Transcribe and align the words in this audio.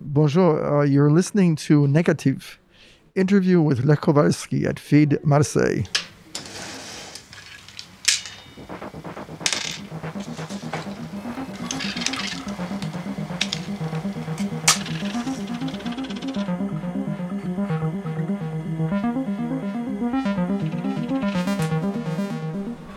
Bonjour, 0.00 0.80
uh, 0.80 0.82
you're 0.82 1.10
listening 1.10 1.54
to 1.54 1.86
Negative, 1.86 2.58
interview 3.14 3.60
with 3.60 3.84
Lech 3.84 4.00
Kowalski 4.00 4.66
at 4.66 4.80
FID 4.80 5.24
Marseille. 5.24 5.84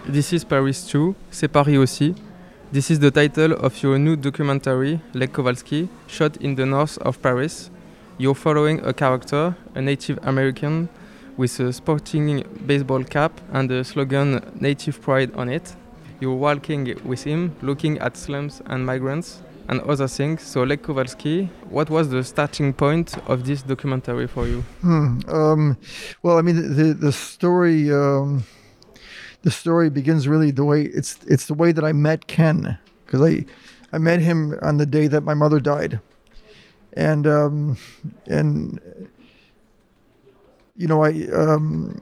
This 0.07 0.34
is 0.34 0.43
Paris 0.43 0.88
Too, 0.88 1.14
c'est 1.29 1.48
Paris 1.48 1.77
aussi. 1.77 2.16
This 2.70 2.91
is 2.91 2.99
the 2.99 3.11
title 3.11 3.54
of 3.54 3.81
your 3.81 3.97
new 3.97 4.18
documentary, 4.18 4.99
Lech 5.13 5.31
Kowalski, 5.31 5.88
shot 6.05 6.36
in 6.38 6.55
the 6.55 6.66
north 6.66 6.97
of 6.97 7.21
Paris. 7.21 7.70
You're 8.17 8.35
following 8.35 8.81
a 8.85 8.91
character, 8.91 9.55
a 9.73 9.81
Native 9.81 10.20
American, 10.23 10.89
with 11.38 11.58
a 11.61 11.72
sporting 11.72 12.44
baseball 12.66 13.05
cap 13.05 13.39
and 13.53 13.70
the 13.70 13.85
slogan 13.85 14.41
Native 14.59 15.02
Pride 15.02 15.34
on 15.35 15.48
it. 15.48 15.77
You're 16.20 16.35
walking 16.35 16.94
with 17.05 17.23
him, 17.23 17.55
looking 17.61 17.99
at 17.99 18.17
slums 18.17 18.61
and 18.66 18.86
migrants 18.86 19.41
and 19.70 19.80
other 19.81 20.09
things. 20.09 20.41
So, 20.41 20.63
Lech 20.63 20.84
Kowalski, 20.84 21.49
what 21.70 21.89
was 21.89 22.09
the 22.09 22.22
starting 22.22 22.73
point 22.73 23.17
of 23.30 23.45
this 23.45 23.61
documentary 23.61 24.27
for 24.27 24.45
you? 24.45 24.66
Hmm. 24.81 25.20
Um, 25.30 25.77
well, 26.22 26.38
I 26.38 26.41
mean, 26.41 26.75
the 26.75 26.94
the 26.94 27.13
story 27.13 27.94
um, 27.94 28.44
the 29.48 29.52
story 29.52 29.90
begins 29.90 30.28
really 30.28 30.52
the 30.52 30.66
way 30.66 30.82
it's 30.82 31.24
it's 31.26 31.46
the 31.46 31.54
way 31.54 31.72
that 31.72 31.86
I 31.86 31.94
met 31.94 32.28
Ken 32.28 32.78
because 33.06 33.22
I 33.22 33.46
I 33.94 33.98
met 33.98 34.20
him 34.20 34.60
on 34.62 34.76
the 34.76 34.86
day 34.86 35.08
that 35.08 35.22
my 35.22 35.34
mother 35.34 35.62
died, 35.62 36.02
and 36.92 37.26
um, 37.26 37.78
and 38.26 38.82
you 40.76 40.86
know 40.86 41.02
I 41.02 41.12
um, 41.34 42.02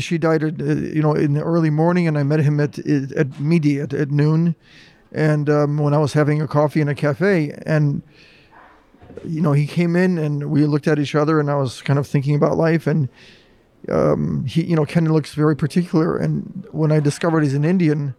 she 0.00 0.16
died 0.16 0.42
at, 0.42 0.58
you 0.58 1.02
know 1.02 1.12
in 1.12 1.34
the 1.34 1.42
early 1.42 1.68
morning 1.68 2.08
and 2.08 2.16
I 2.16 2.22
met 2.22 2.40
him 2.40 2.60
at 2.60 2.78
at 2.78 3.38
midi 3.38 3.78
at, 3.78 3.92
at 3.92 4.10
noon, 4.10 4.54
and 5.12 5.50
um, 5.50 5.76
when 5.76 5.92
I 5.92 5.98
was 5.98 6.14
having 6.14 6.40
a 6.40 6.48
coffee 6.48 6.80
in 6.80 6.88
a 6.88 6.94
cafe 6.94 7.50
and 7.66 8.00
you 9.22 9.42
know 9.42 9.52
he 9.52 9.66
came 9.66 9.94
in 9.94 10.16
and 10.16 10.50
we 10.50 10.64
looked 10.64 10.88
at 10.88 10.98
each 10.98 11.14
other 11.14 11.38
and 11.40 11.50
I 11.50 11.56
was 11.56 11.82
kind 11.82 11.98
of 11.98 12.06
thinking 12.06 12.34
about 12.34 12.56
life 12.56 12.86
and 12.86 13.10
um, 13.90 14.44
he, 14.44 14.64
you 14.64 14.76
know, 14.76 14.84
Ken 14.84 15.12
looks 15.12 15.34
very 15.34 15.56
particular. 15.56 16.16
And 16.16 16.66
when 16.72 16.92
I 16.92 17.00
discovered 17.00 17.42
he's 17.42 17.54
an 17.54 17.64
Indian, 17.64 18.14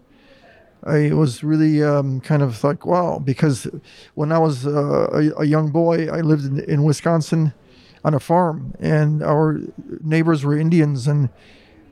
I 0.83 1.11
was 1.13 1.43
really 1.43 1.83
um, 1.83 2.21
kind 2.21 2.41
of 2.41 2.63
like, 2.63 2.85
wow, 2.85 3.19
because 3.19 3.67
when 4.15 4.31
I 4.31 4.39
was 4.39 4.65
uh, 4.65 5.07
a, 5.11 5.41
a, 5.41 5.45
young 5.45 5.71
boy, 5.71 6.07
I 6.07 6.21
lived 6.21 6.45
in, 6.45 6.59
in, 6.61 6.83
Wisconsin 6.83 7.53
on 8.05 8.13
a 8.13 8.19
farm, 8.19 8.73
and 8.79 9.23
our 9.23 9.59
neighbors 10.01 10.45
were 10.45 10.57
Indians, 10.57 11.07
and 11.07 11.29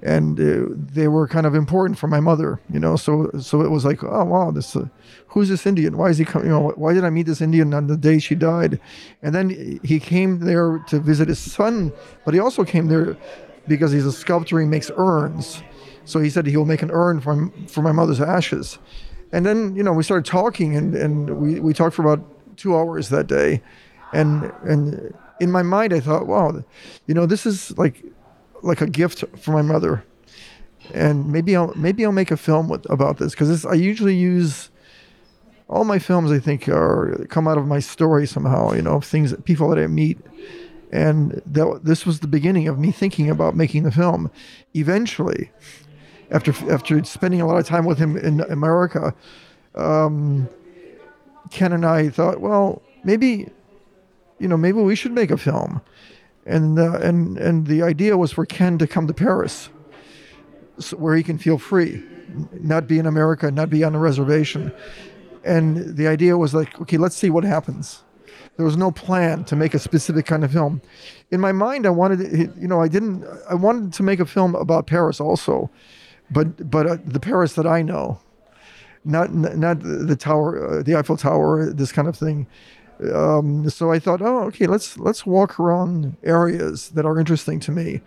and 0.02 0.40
uh, 0.40 0.68
they 0.76 1.08
were 1.08 1.28
kind 1.28 1.48
of 1.48 1.56
important 1.56 1.98
for 1.98 2.08
my 2.08 2.20
mother, 2.20 2.62
you 2.72 2.80
know. 2.80 2.96
So 2.96 3.32
so 3.40 3.62
it 3.62 3.70
was 3.70 3.84
like, 3.84 4.04
oh 4.04 4.24
wow, 4.24 4.52
this 4.52 4.76
uh, 4.76 4.88
who's 5.28 5.50
this 5.50 5.66
Indian? 5.66 5.98
Why 5.98 6.10
is 6.10 6.20
he 6.20 6.26
coming? 6.26 6.48
You 6.48 6.54
know, 6.54 6.74
why 6.76 6.94
did 6.94 7.04
I 7.04 7.10
meet 7.10 7.26
this 7.26 7.42
Indian 7.42 7.74
on 7.74 7.88
the 7.88 7.98
day 7.98 8.20
she 8.20 8.36
died? 8.36 8.80
And 9.24 9.34
then 9.34 9.80
he 9.84 10.00
came 10.00 10.40
there 10.40 10.78
to 10.88 11.00
visit 11.00 11.28
his 11.28 11.40
son, 11.40 11.92
but 12.24 12.34
he 12.36 12.40
also 12.40 12.64
came 12.64 12.88
there 12.88 13.18
because 13.68 13.92
he's 13.92 14.06
a 14.06 14.12
sculptor. 14.12 14.60
He 14.60 14.66
makes 14.66 14.92
urns. 14.96 15.62
So 16.06 16.20
he 16.20 16.30
said 16.30 16.46
he'll 16.46 16.66
make 16.66 16.82
an 16.82 16.92
urn 16.92 17.20
for, 17.20 17.52
for 17.68 17.82
my 17.82 17.92
mother's 17.92 18.22
ashes. 18.22 18.78
And 19.32 19.46
then, 19.46 19.76
you 19.76 19.84
know, 19.84 19.92
we 19.92 20.04
started 20.04 20.26
talking 20.26 20.76
and, 20.76 20.96
and 20.96 21.38
we, 21.38 21.60
we 21.60 21.74
talked 21.74 21.96
for 21.96 22.04
about 22.04 22.24
two 22.58 22.76
hours 22.76 23.10
that 23.10 23.28
day. 23.28 23.62
And, 24.14 24.52
and 24.64 25.14
in 25.42 25.52
my 25.52 25.64
mind, 25.64 25.94
I 25.94 26.00
thought, 26.00 26.28
wow, 26.28 26.64
you 27.08 27.14
know, 27.14 27.26
this 27.26 27.46
is 27.46 27.78
like, 27.78 28.04
like 28.62 28.82
a 28.82 28.88
gift 28.88 29.24
for 29.38 29.52
my 29.52 29.62
mother. 29.62 30.04
And 30.94 31.32
maybe 31.32 31.56
I'll, 31.56 31.74
maybe 31.76 32.06
I'll 32.06 32.12
make 32.12 32.32
a 32.32 32.38
film 32.38 32.70
with, 32.70 32.90
about 32.90 33.18
this 33.18 33.32
because 33.32 33.66
I 33.66 33.74
usually 33.74 34.16
use 34.16 34.70
all 35.68 35.84
my 35.84 35.98
films, 35.98 36.32
I 36.32 36.40
think, 36.40 36.70
are 36.70 37.26
come 37.30 37.48
out 37.48 37.58
of 37.58 37.66
my 37.66 37.80
story 37.80 38.28
somehow, 38.28 38.74
you 38.74 38.84
know, 38.84 39.02
things, 39.02 39.34
people 39.44 39.68
that 39.70 39.80
I 39.80 39.88
meet 39.88 40.20
and 40.96 41.42
that, 41.46 41.82
this 41.84 42.06
was 42.06 42.22
the 42.22 42.28
beginning 42.28 42.70
of 42.70 42.80
me 42.80 42.90
thinking 42.90 43.30
about 43.30 43.54
making 43.54 43.84
the 43.84 43.92
film. 43.92 44.32
Eventually, 44.74 45.52
after 46.32 46.54
after 46.72 47.04
spending 47.04 47.42
a 47.42 47.46
lot 47.46 47.58
of 47.58 47.66
time 47.66 47.86
with 47.86 47.98
him 47.98 48.16
in 48.16 48.40
America, 48.42 49.14
um, 49.76 50.48
Ken 51.52 51.74
and 51.74 51.86
I 51.86 52.10
thought, 52.10 52.40
well, 52.40 52.82
maybe, 53.04 53.50
you 54.40 54.48
know, 54.48 54.56
maybe 54.56 54.80
we 54.80 54.96
should 54.96 55.12
make 55.12 55.32
a 55.32 55.38
film, 55.38 55.82
and 56.46 56.80
uh, 56.80 56.98
and 57.00 57.38
and 57.38 57.68
the 57.68 57.84
idea 57.84 58.16
was 58.16 58.32
for 58.32 58.46
Ken 58.46 58.78
to 58.78 58.88
come 58.88 59.06
to 59.08 59.14
Paris, 59.14 59.68
so 60.80 60.96
where 60.96 61.18
he 61.18 61.24
can 61.24 61.38
feel 61.38 61.58
free, 61.58 62.02
not 62.54 62.88
be 62.88 63.00
in 63.00 63.06
America, 63.06 63.52
not 63.52 63.70
be 63.70 63.84
on 63.84 63.96
a 63.96 64.00
reservation, 64.00 64.72
and 65.44 65.98
the 65.98 66.08
idea 66.08 66.38
was 66.38 66.54
like, 66.54 66.80
okay, 66.80 66.98
let's 66.98 67.18
see 67.18 67.30
what 67.30 67.44
happens 67.44 68.05
there 68.58 68.66
was 68.66 68.78
no 68.78 68.92
plan 68.92 69.44
to 69.46 69.56
make 69.56 69.74
a 69.74 69.80
specific 69.80 70.26
kind 70.26 70.44
of 70.44 70.52
film. 70.52 70.82
In 71.32 71.42
my 71.42 71.52
mind, 71.52 71.86
I 71.86 71.90
wanted, 71.90 72.54
you 72.58 72.68
know, 72.68 72.82
I 72.82 72.88
didn't. 72.88 73.26
I 73.50 73.56
wanted 73.56 73.94
to 73.94 74.04
make 74.04 74.20
a 74.20 74.26
film 74.26 74.56
about 74.56 74.88
Paris 74.88 75.20
also, 75.20 75.70
but 76.32 76.70
but 76.70 76.88
uh, 76.88 76.98
the 77.06 77.20
Paris 77.20 77.54
that 77.54 77.68
I 77.68 77.82
know, 77.82 78.20
not 79.04 79.34
not 79.34 79.82
the 79.82 80.16
tower, 80.16 80.80
uh, 80.80 80.84
the 80.84 80.96
Eiffel 80.96 81.18
Tower, 81.18 81.72
this 81.72 81.92
kind 81.92 82.08
of 82.08 82.16
thing. 82.16 82.48
Um, 83.14 83.70
so 83.70 83.92
I 83.92 84.00
thought, 84.00 84.22
oh, 84.22 84.44
okay, 84.46 84.68
let's 84.68 84.98
let's 84.98 85.26
walk 85.26 85.60
around 85.60 86.16
areas 86.24 86.90
that 86.90 87.06
are 87.06 87.20
interesting 87.20 87.60
to 87.62 87.72
me. 87.72 88.02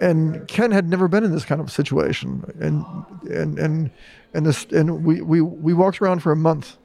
And 0.00 0.46
Ken 0.46 0.70
had 0.70 0.88
never 0.88 1.08
been 1.08 1.24
in 1.24 1.32
this 1.32 1.44
kind 1.44 1.60
of 1.60 1.72
situation, 1.72 2.44
and 2.60 2.84
and 3.28 3.58
and 3.58 3.90
and 4.32 4.46
this 4.46 4.64
and 4.66 5.04
we 5.04 5.20
we 5.22 5.40
we 5.40 5.74
walked 5.74 6.00
around 6.00 6.22
for 6.22 6.30
a 6.30 6.36
month 6.36 6.76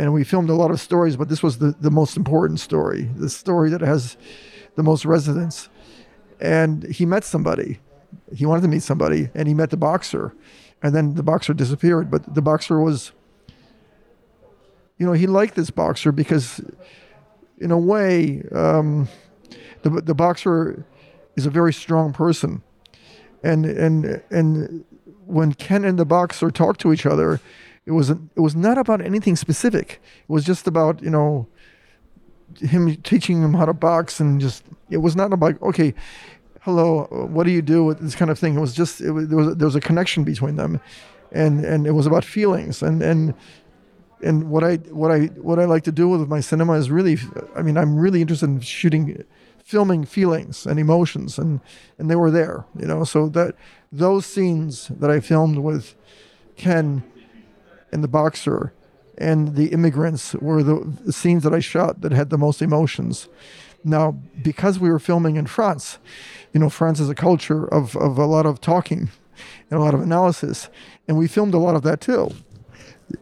and 0.00 0.14
we 0.14 0.24
filmed 0.24 0.48
a 0.48 0.54
lot 0.54 0.70
of 0.70 0.80
stories, 0.80 1.14
but 1.14 1.28
this 1.28 1.42
was 1.42 1.58
the, 1.58 1.74
the 1.78 1.90
most 1.90 2.16
important 2.16 2.58
story, 2.58 3.02
the 3.16 3.28
story 3.28 3.68
that 3.68 3.82
has 3.82 4.16
the 4.74 4.82
most 4.82 5.04
resonance. 5.04 5.68
And 6.40 6.84
he 6.84 7.04
met 7.04 7.22
somebody. 7.22 7.80
He 8.34 8.46
wanted 8.46 8.62
to 8.62 8.68
meet 8.68 8.82
somebody, 8.82 9.28
and 9.34 9.46
he 9.46 9.52
met 9.52 9.68
the 9.68 9.76
boxer. 9.76 10.34
And 10.82 10.94
then 10.94 11.16
the 11.16 11.22
boxer 11.22 11.52
disappeared. 11.52 12.10
But 12.10 12.34
the 12.34 12.40
boxer 12.40 12.80
was, 12.80 13.12
you 14.96 15.04
know, 15.04 15.12
he 15.12 15.26
liked 15.26 15.54
this 15.54 15.68
boxer 15.68 16.12
because, 16.12 16.62
in 17.58 17.70
a 17.70 17.78
way, 17.78 18.42
um, 18.52 19.06
the, 19.82 19.90
the 19.90 20.14
boxer 20.14 20.86
is 21.36 21.44
a 21.44 21.50
very 21.50 21.74
strong 21.74 22.14
person. 22.14 22.62
And, 23.42 23.66
and, 23.66 24.22
and 24.30 24.82
when 25.26 25.52
Ken 25.52 25.84
and 25.84 25.98
the 25.98 26.06
boxer 26.06 26.50
talked 26.50 26.80
to 26.80 26.92
each 26.94 27.04
other, 27.04 27.38
it 27.86 27.92
was 27.92 28.10
it 28.10 28.40
was 28.40 28.54
not 28.54 28.78
about 28.78 29.00
anything 29.00 29.36
specific. 29.36 30.00
It 30.22 30.32
was 30.32 30.44
just 30.44 30.66
about 30.66 31.02
you 31.02 31.10
know 31.10 31.46
him 32.58 32.96
teaching 33.02 33.42
him 33.42 33.54
how 33.54 33.64
to 33.64 33.72
box 33.72 34.20
and 34.20 34.40
just 34.40 34.64
it 34.90 34.98
was 34.98 35.14
not 35.14 35.32
about 35.32 35.60
okay 35.62 35.94
hello 36.62 37.04
what 37.30 37.44
do 37.44 37.50
you 37.50 37.62
do 37.62 37.84
with 37.84 38.00
this 38.00 38.14
kind 38.14 38.30
of 38.30 38.38
thing? 38.38 38.56
It 38.56 38.60
was 38.60 38.74
just 38.74 39.00
it 39.00 39.12
was, 39.12 39.28
there 39.28 39.38
was 39.38 39.56
there 39.56 39.66
was 39.66 39.76
a 39.76 39.80
connection 39.80 40.24
between 40.24 40.56
them 40.56 40.80
and 41.32 41.64
and 41.64 41.86
it 41.86 41.92
was 41.92 42.06
about 42.06 42.24
feelings. 42.24 42.82
And 42.82 43.02
and 43.02 43.34
and 44.22 44.50
what 44.50 44.62
i 44.62 44.76
what 44.90 45.10
i 45.10 45.26
what 45.40 45.58
i 45.58 45.64
like 45.64 45.84
to 45.84 45.92
do 45.92 46.08
with 46.08 46.28
my 46.28 46.40
cinema 46.40 46.74
is 46.74 46.90
really 46.90 47.18
i 47.56 47.62
mean 47.62 47.76
i'm 47.76 47.98
really 47.98 48.20
interested 48.20 48.46
in 48.46 48.60
shooting 48.60 49.24
filming 49.64 50.04
feelings 50.04 50.66
and 50.66 50.78
emotions 50.78 51.38
and 51.38 51.60
and 51.98 52.10
they 52.10 52.16
were 52.16 52.30
there 52.30 52.64
you 52.78 52.86
know? 52.86 53.04
So 53.04 53.28
that 53.30 53.54
those 53.90 54.26
scenes 54.26 54.88
that 54.88 55.10
i 55.10 55.20
filmed 55.20 55.58
with 55.58 55.94
ken 56.56 57.02
and 57.92 58.04
the 58.04 58.08
boxer 58.08 58.72
and 59.18 59.54
the 59.54 59.66
immigrants 59.68 60.34
were 60.34 60.62
the 60.62 61.12
scenes 61.12 61.42
that 61.42 61.54
I 61.54 61.60
shot 61.60 62.00
that 62.00 62.12
had 62.12 62.30
the 62.30 62.38
most 62.38 62.62
emotions. 62.62 63.28
Now, 63.84 64.12
because 64.42 64.78
we 64.78 64.90
were 64.90 64.98
filming 64.98 65.36
in 65.36 65.46
France, 65.46 65.98
you 66.52 66.60
know, 66.60 66.70
France 66.70 67.00
is 67.00 67.08
a 67.08 67.14
culture 67.14 67.66
of, 67.66 67.96
of 67.96 68.18
a 68.18 68.26
lot 68.26 68.46
of 68.46 68.60
talking 68.60 69.10
and 69.70 69.78
a 69.78 69.82
lot 69.82 69.94
of 69.94 70.00
analysis, 70.00 70.68
and 71.08 71.16
we 71.16 71.28
filmed 71.28 71.54
a 71.54 71.58
lot 71.58 71.76
of 71.76 71.82
that 71.82 72.00
too. 72.00 72.30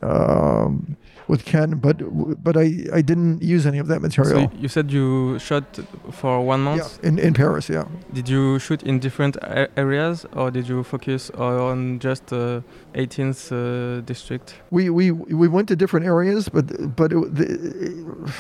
Um, 0.03 0.97
with 1.29 1.45
Ken, 1.45 1.79
but 1.79 1.97
but 2.43 2.57
I, 2.57 2.87
I 2.93 3.03
didn't 3.03 3.43
use 3.43 3.67
any 3.67 3.79
of 3.79 3.87
that 3.89 4.01
material. 4.01 4.51
So 4.51 4.57
you 4.59 4.69
said 4.69 4.91
you 4.91 5.39
shot 5.39 5.79
for 6.11 6.41
one 6.41 6.63
month. 6.63 6.99
Yeah, 7.03 7.09
in 7.09 7.19
in 7.19 7.35
Paris. 7.35 7.69
Yeah. 7.69 7.85
Did 8.13 8.29
you 8.29 8.59
shoot 8.59 8.83
in 8.83 8.99
different 8.99 9.37
areas, 9.77 10.27
or 10.33 10.51
did 10.51 10.69
you 10.69 10.83
focus 10.83 11.31
on 11.31 11.99
just 11.99 12.33
uh, 12.33 12.63
18th 12.95 13.53
uh, 13.53 14.01
district? 14.07 14.55
We 14.71 14.91
we 14.91 15.13
we 15.13 15.49
went 15.49 15.69
to 15.69 15.77
different 15.77 16.07
areas, 16.07 16.49
but 16.49 16.97
but 16.97 17.13
it, 17.13 17.35
the, 17.35 18.33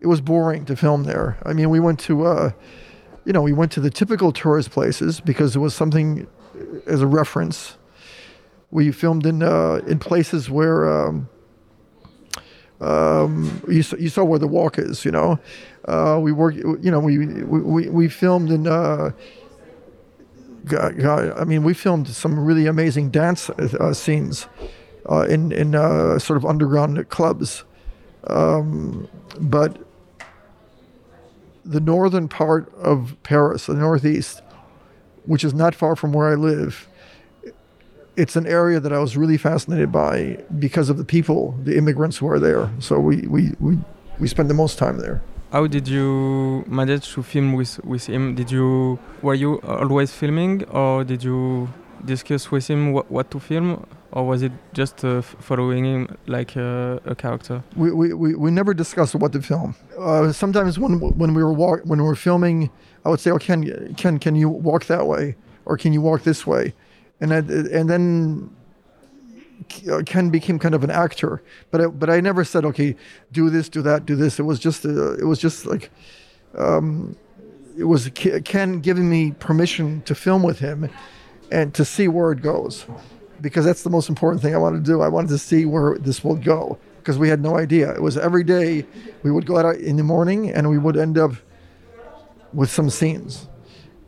it 0.00 0.06
was 0.06 0.20
boring 0.20 0.64
to 0.66 0.76
film 0.76 1.04
there. 1.04 1.38
I 1.46 1.52
mean, 1.52 1.70
we 1.70 1.80
went 1.80 2.00
to. 2.00 2.26
Uh, 2.26 2.50
you 3.24 3.32
know, 3.32 3.42
we 3.42 3.52
went 3.52 3.70
to 3.70 3.80
the 3.80 3.90
typical 3.90 4.32
tourist 4.32 4.72
places 4.72 5.20
because 5.20 5.54
it 5.54 5.60
was 5.60 5.74
something 5.74 6.26
as 6.88 7.00
a 7.00 7.06
reference. 7.06 7.78
We 8.72 8.90
filmed 8.90 9.26
in 9.26 9.44
uh, 9.44 9.80
in 9.86 10.00
places 10.00 10.50
where 10.50 10.90
um, 10.90 11.28
Um, 12.82 13.62
you, 13.68 13.82
saw, 13.82 13.96
you 13.96 14.08
saw 14.08 14.24
where 14.24 14.40
the 14.40 14.48
walk 14.48 14.76
is, 14.76 15.04
you 15.04 15.12
know. 15.12 15.38
Uh, 15.86 16.18
we 16.20 16.32
work, 16.32 16.54
you 16.56 16.90
know, 16.90 16.98
we 16.98 17.26
we, 17.26 17.88
we 17.88 18.08
filmed 18.08 18.50
in. 18.50 18.66
Uh, 18.66 19.12
God, 20.64 20.98
God, 20.98 21.32
I 21.36 21.44
mean, 21.44 21.62
we 21.62 21.74
filmed 21.74 22.08
some 22.08 22.38
really 22.38 22.66
amazing 22.66 23.10
dance 23.10 23.50
uh, 23.50 23.94
scenes 23.94 24.46
uh, 25.08 25.26
in 25.28 25.52
in 25.52 25.74
uh, 25.74 26.18
sort 26.18 26.36
of 26.36 26.44
underground 26.44 27.08
clubs, 27.08 27.64
um, 28.26 29.08
but 29.40 29.78
the 31.64 31.80
northern 31.80 32.28
part 32.28 32.72
of 32.74 33.16
Paris, 33.22 33.66
the 33.66 33.74
northeast, 33.74 34.42
which 35.24 35.44
is 35.44 35.54
not 35.54 35.74
far 35.74 35.94
from 35.94 36.12
where 36.12 36.28
I 36.28 36.34
live, 36.34 36.88
it's 38.16 38.36
an 38.36 38.46
area 38.46 38.80
that 38.80 38.92
I 38.92 38.98
was 38.98 39.16
really 39.16 39.38
fascinated 39.38 39.90
by 39.90 40.38
because 40.58 40.90
of 40.90 40.96
the 40.98 41.04
people, 41.04 41.54
the 41.64 41.76
immigrants 41.76 42.18
who 42.18 42.28
are 42.28 42.38
there. 42.38 42.70
So 42.78 42.98
we 42.98 43.26
we 43.26 43.52
we, 43.60 43.78
we 44.18 44.28
spend 44.28 44.50
the 44.50 44.54
most 44.54 44.78
time 44.78 44.98
there. 44.98 45.22
How 45.52 45.66
did 45.66 45.86
you 45.86 46.64
manage 46.66 47.12
to 47.12 47.22
film 47.22 47.52
with, 47.52 47.78
with 47.84 48.06
him? 48.06 48.34
Did 48.34 48.50
you 48.50 48.98
were 49.20 49.34
you 49.34 49.60
always 49.60 50.12
filming, 50.12 50.64
or 50.64 51.04
did 51.04 51.22
you 51.22 51.68
discuss 52.04 52.50
with 52.50 52.66
him 52.68 52.92
what, 52.92 53.10
what 53.10 53.30
to 53.30 53.38
film, 53.38 53.86
or 54.12 54.26
was 54.26 54.42
it 54.42 54.52
just 54.72 55.04
uh, 55.04 55.20
following 55.22 55.84
him 55.84 56.16
like 56.26 56.56
uh, 56.56 56.98
a 57.04 57.14
character? 57.14 57.62
We, 57.76 57.92
we, 57.92 58.12
we, 58.14 58.34
we 58.34 58.50
never 58.50 58.74
discussed 58.74 59.14
what 59.14 59.32
to 59.32 59.42
film. 59.42 59.74
Uh, 59.98 60.32
sometimes 60.32 60.78
when 60.78 61.00
when 61.00 61.34
we 61.34 61.42
were 61.44 61.52
walk, 61.52 61.80
when 61.84 62.00
we 62.00 62.06
were 62.06 62.16
filming, 62.16 62.70
I 63.04 63.10
would 63.10 63.20
say, 63.20 63.30
"Oh, 63.30 63.38
Ken, 63.38 63.94
Ken, 63.94 64.18
can 64.18 64.34
you 64.34 64.48
walk 64.48 64.86
that 64.86 65.06
way, 65.06 65.36
or 65.66 65.76
can 65.76 65.92
you 65.92 66.00
walk 66.00 66.22
this 66.22 66.46
way?" 66.46 66.72
And 67.22 67.32
I, 67.32 67.36
and 67.36 67.88
then 67.88 68.50
Ken 70.06 70.28
became 70.30 70.58
kind 70.58 70.74
of 70.74 70.82
an 70.82 70.90
actor, 70.90 71.40
but 71.70 71.80
I, 71.80 71.86
but 71.86 72.10
I 72.10 72.20
never 72.20 72.42
said, 72.42 72.64
okay, 72.64 72.96
do 73.30 73.48
this, 73.48 73.68
do 73.68 73.80
that, 73.82 74.06
do 74.06 74.16
this. 74.16 74.40
It 74.40 74.42
was 74.42 74.58
just 74.58 74.84
uh, 74.84 75.12
it 75.14 75.24
was 75.24 75.38
just 75.38 75.64
like 75.64 75.90
um, 76.58 77.16
it 77.78 77.84
was 77.84 78.10
Ken 78.10 78.80
giving 78.80 79.08
me 79.08 79.30
permission 79.38 80.02
to 80.02 80.16
film 80.16 80.42
with 80.42 80.58
him 80.58 80.90
and 81.52 81.72
to 81.74 81.84
see 81.84 82.08
where 82.08 82.32
it 82.32 82.42
goes, 82.42 82.86
because 83.40 83.64
that's 83.64 83.84
the 83.84 83.90
most 83.90 84.08
important 84.08 84.42
thing 84.42 84.52
I 84.52 84.58
wanted 84.58 84.84
to 84.84 84.90
do. 84.90 85.00
I 85.00 85.08
wanted 85.08 85.28
to 85.28 85.38
see 85.38 85.64
where 85.64 85.98
this 85.98 86.24
will 86.24 86.34
go 86.34 86.76
because 86.98 87.18
we 87.18 87.28
had 87.28 87.40
no 87.40 87.56
idea. 87.56 87.94
It 87.94 88.02
was 88.02 88.18
every 88.18 88.42
day 88.42 88.84
we 89.22 89.30
would 89.30 89.46
go 89.46 89.58
out 89.58 89.76
in 89.76 89.96
the 89.96 90.02
morning 90.02 90.50
and 90.50 90.68
we 90.68 90.78
would 90.78 90.96
end 90.96 91.18
up 91.18 91.34
with 92.52 92.68
some 92.68 92.90
scenes 92.90 93.46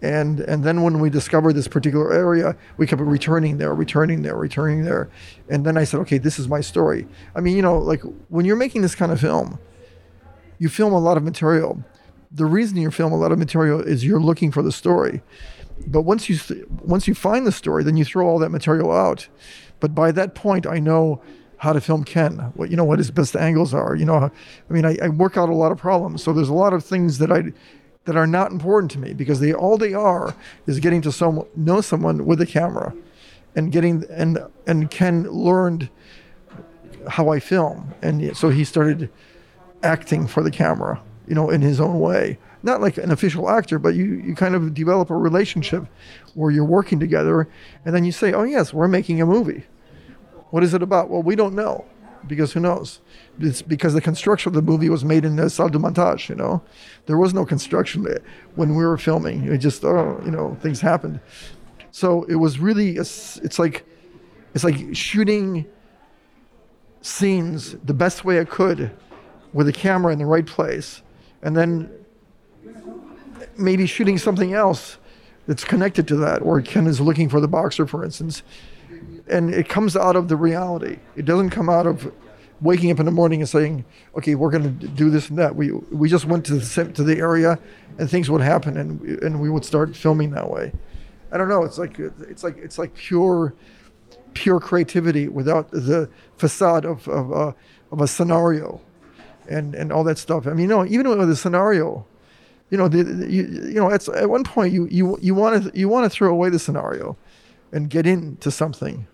and 0.04 0.40
and 0.40 0.62
then 0.64 0.82
when 0.82 1.00
we 1.00 1.08
discovered 1.08 1.54
this 1.54 1.66
particular 1.66 2.12
area 2.12 2.54
we 2.76 2.86
kept 2.86 3.00
returning 3.00 3.56
there 3.56 3.74
returning 3.74 4.22
there 4.22 4.36
returning 4.36 4.84
there. 4.84 5.08
And 5.48 5.64
then 5.64 5.78
i 5.78 5.84
said 5.84 6.00
okay 6.00 6.18
this 6.18 6.38
is 6.38 6.46
my 6.46 6.60
story. 6.60 7.08
I 7.34 7.40
mean 7.40 7.56
you 7.56 7.62
know 7.62 7.78
like 7.78 8.02
when 8.28 8.44
you're 8.44 8.56
making 8.56 8.82
this 8.82 8.94
kind 8.94 9.10
of 9.10 9.18
film 9.18 9.58
you 10.58 10.68
film 10.68 10.92
a 10.92 10.98
lot 10.98 11.16
of 11.16 11.22
material. 11.22 11.82
The 12.30 12.44
reason 12.44 12.76
you 12.76 12.90
film 12.90 13.12
a 13.12 13.16
lot 13.16 13.32
of 13.32 13.38
material 13.38 13.80
is 13.80 14.04
you're 14.04 14.20
looking 14.20 14.52
for 14.52 14.62
the 14.62 14.72
story. 14.72 15.22
But 15.86 16.02
once 16.02 16.28
you 16.28 16.38
once 16.82 17.08
you 17.08 17.14
find 17.14 17.46
the 17.46 17.52
story 17.52 17.82
then 17.82 17.96
you 17.96 18.04
throw 18.04 18.26
all 18.28 18.38
that 18.40 18.50
material 18.50 18.92
out. 18.92 19.28
But 19.80 19.94
by 19.94 20.12
that 20.12 20.34
point 20.34 20.66
i 20.66 20.78
know 20.78 21.22
how 21.58 21.72
to 21.72 21.80
film 21.80 22.04
ken. 22.04 22.52
What 22.56 22.70
you 22.70 22.76
know 22.76 22.84
what 22.84 22.98
his 22.98 23.10
best 23.10 23.34
angles 23.36 23.72
are 23.72 23.96
you 23.96 24.04
know 24.04 24.30
i 24.68 24.72
mean 24.72 24.84
I, 24.84 24.98
I 25.02 25.08
work 25.08 25.38
out 25.38 25.48
a 25.48 25.54
lot 25.54 25.72
of 25.72 25.78
problems. 25.78 26.22
So 26.22 26.34
there's 26.34 26.50
a 26.50 26.54
lot 26.54 26.74
of 26.74 26.84
things 26.84 27.16
that 27.18 27.32
i 27.32 27.52
that 28.04 28.16
are 28.16 28.26
not 28.26 28.50
important 28.52 28.90
to 28.92 28.98
me 28.98 29.14
because 29.14 29.40
they 29.40 29.52
all 29.52 29.78
they 29.78 29.94
are 29.94 30.34
is 30.66 30.78
getting 30.80 31.00
to 31.02 31.12
some 31.12 31.44
know 31.56 31.80
someone 31.80 32.26
with 32.26 32.40
a 32.40 32.46
camera 32.46 32.94
and 33.56 33.72
getting 33.72 34.04
and 34.10 34.38
and 34.66 34.90
Ken 34.90 35.24
learned 35.24 35.88
how 37.08 37.28
I 37.28 37.38
film. 37.38 37.94
And 38.02 38.36
so 38.36 38.48
he 38.48 38.64
started 38.64 39.10
acting 39.82 40.26
for 40.26 40.42
the 40.42 40.50
camera 40.50 41.02
you 41.26 41.34
know 41.34 41.50
in 41.50 41.62
his 41.62 41.80
own 41.80 42.00
way. 42.00 42.38
Not 42.62 42.80
like 42.80 42.96
an 42.96 43.10
official 43.10 43.48
actor 43.48 43.78
but 43.78 43.94
you 43.94 44.04
you 44.04 44.34
kind 44.34 44.54
of 44.54 44.74
develop 44.74 45.10
a 45.10 45.16
relationship 45.16 45.86
where 46.34 46.50
you're 46.50 46.64
working 46.64 47.00
together 47.00 47.48
and 47.84 47.94
then 47.94 48.04
you 48.04 48.12
say 48.12 48.32
oh 48.32 48.44
yes 48.44 48.74
we're 48.74 48.88
making 48.88 49.20
a 49.20 49.26
movie. 49.26 49.64
What 50.50 50.62
is 50.62 50.74
it 50.74 50.82
about? 50.82 51.08
Well 51.08 51.22
we 51.22 51.36
don't 51.36 51.54
know 51.54 51.86
because 52.26 52.52
who 52.52 52.60
knows? 52.60 53.00
It's 53.38 53.62
because 53.62 53.94
the 53.94 54.00
construction 54.00 54.50
of 54.50 54.54
the 54.54 54.62
movie 54.62 54.88
was 54.88 55.04
made 55.04 55.24
in 55.24 55.36
the 55.36 55.50
salle 55.50 55.68
de 55.68 55.78
montage. 55.78 56.28
You 56.28 56.34
know, 56.34 56.62
there 57.06 57.18
was 57.18 57.34
no 57.34 57.44
construction 57.44 58.06
when 58.54 58.74
we 58.74 58.84
were 58.84 58.98
filming. 58.98 59.44
It 59.52 59.58
just 59.58 59.84
oh, 59.84 60.20
you 60.24 60.30
know, 60.30 60.56
things 60.60 60.80
happened. 60.80 61.20
So 61.90 62.24
it 62.24 62.36
was 62.36 62.58
really 62.58 62.96
it's 62.96 63.58
like 63.58 63.84
it's 64.54 64.64
like 64.64 64.94
shooting 64.94 65.66
scenes 67.02 67.76
the 67.84 67.94
best 67.94 68.24
way 68.24 68.40
I 68.40 68.44
could 68.44 68.90
with 69.52 69.68
a 69.68 69.72
camera 69.72 70.12
in 70.12 70.18
the 70.18 70.26
right 70.26 70.46
place, 70.46 71.02
and 71.42 71.56
then 71.56 71.90
maybe 73.56 73.86
shooting 73.86 74.18
something 74.18 74.52
else 74.52 74.98
that's 75.46 75.64
connected 75.64 76.08
to 76.08 76.16
that, 76.16 76.42
or 76.42 76.60
Ken 76.62 76.86
is 76.86 77.00
looking 77.00 77.28
for 77.28 77.40
the 77.40 77.48
boxer, 77.48 77.86
for 77.86 78.04
instance, 78.04 78.42
and 79.28 79.54
it 79.54 79.68
comes 79.68 79.96
out 79.96 80.16
of 80.16 80.28
the 80.28 80.36
reality. 80.36 80.98
It 81.16 81.24
doesn't 81.24 81.50
come 81.50 81.68
out 81.68 81.86
of 81.86 82.12
waking 82.60 82.90
up 82.90 83.00
in 83.00 83.06
the 83.06 83.12
morning 83.12 83.40
and 83.40 83.48
saying, 83.48 83.84
"Okay, 84.16 84.34
we're 84.34 84.50
going 84.50 84.78
to 84.78 84.88
do 84.88 85.10
this 85.10 85.28
and 85.30 85.38
that." 85.38 85.56
We 85.56 85.72
we 85.72 86.08
just 86.08 86.24
went 86.24 86.44
to 86.46 86.56
the 86.56 86.92
to 86.92 87.02
the 87.02 87.18
area, 87.18 87.58
and 87.98 88.10
things 88.10 88.30
would 88.30 88.42
happen, 88.42 88.76
and 88.76 89.00
and 89.22 89.40
we 89.40 89.50
would 89.50 89.64
start 89.64 89.96
filming 89.96 90.30
that 90.30 90.50
way. 90.50 90.72
I 91.32 91.38
don't 91.38 91.48
know. 91.48 91.64
It's 91.64 91.78
like 91.78 91.98
it's 91.98 92.44
like 92.44 92.58
it's 92.58 92.78
like 92.78 92.94
pure 92.94 93.54
pure 94.34 94.60
creativity 94.60 95.28
without 95.28 95.70
the 95.70 96.08
facade 96.36 96.84
of 96.84 97.06
of, 97.08 97.32
uh, 97.32 97.52
of 97.92 98.00
a 98.00 98.06
scenario, 98.06 98.80
and 99.48 99.74
and 99.74 99.92
all 99.92 100.04
that 100.04 100.18
stuff. 100.18 100.46
I 100.46 100.50
mean, 100.50 100.60
you 100.60 100.66
know, 100.68 100.84
even 100.86 101.08
with 101.08 101.28
the 101.28 101.36
scenario, 101.36 102.06
you 102.70 102.78
know, 102.78 102.88
the, 102.88 103.02
the, 103.02 103.30
you, 103.30 103.42
you 103.44 103.74
know, 103.74 103.90
at 103.90 104.06
at 104.08 104.28
one 104.28 104.44
point 104.44 104.72
you 104.72 104.86
you 104.90 105.18
you 105.20 105.34
want 105.34 105.64
to 105.64 105.78
you 105.78 105.88
want 105.88 106.04
to 106.04 106.10
throw 106.10 106.30
away 106.30 106.50
the 106.50 106.58
scenario, 106.58 107.16
and 107.72 107.88
get 107.88 108.06
into 108.06 108.50
something 108.50 109.06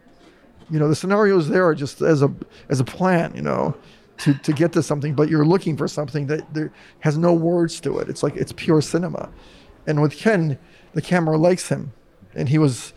you 0.71 0.79
know 0.79 0.89
the 0.89 0.95
scenarios 0.95 1.49
there 1.49 1.67
are 1.67 1.75
just 1.75 2.01
as 2.01 2.23
a 2.23 2.33
as 2.69 2.81
a 2.81 2.85
plan 2.85 3.33
you 3.35 3.43
know 3.43 3.75
to, 4.19 4.35
to 4.35 4.53
get 4.53 4.73
to 4.73 4.83
something 4.83 5.15
but 5.15 5.29
you're 5.29 5.45
looking 5.45 5.77
for 5.77 5.89
something 5.89 6.27
that 6.27 6.53
there 6.55 6.73
has 7.01 7.17
no 7.17 7.33
words 7.33 7.81
to 7.81 7.99
it. 7.99 8.09
It's 8.09 8.23
like 8.23 8.37
it's 8.37 8.53
pure 8.53 8.83
cinema. 8.83 9.31
And 9.87 10.03
with 10.03 10.17
ken 10.17 10.59
the 10.93 11.03
camera 11.03 11.37
likes 11.39 11.69
him. 11.69 11.93
And 12.35 12.49
he 12.49 12.59
was 12.59 12.93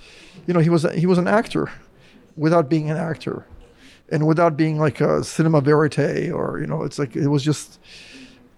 you 0.47 0.53
know 0.53 0.59
he 0.59 0.69
was 0.69 0.83
he 0.93 1.05
was 1.05 1.17
an 1.17 1.27
actor 1.27 1.71
without 2.35 2.69
being 2.69 2.89
an 2.91 2.97
actor 2.97 3.45
and 4.09 4.27
without 4.27 4.57
being 4.57 4.77
like 4.79 4.99
a 5.01 5.23
cinema 5.23 5.61
verite 5.61 6.31
or 6.31 6.59
you 6.59 6.67
know 6.67 6.83
it's 6.83 6.99
like 6.99 7.15
it 7.15 7.27
was 7.27 7.43
just 7.43 7.79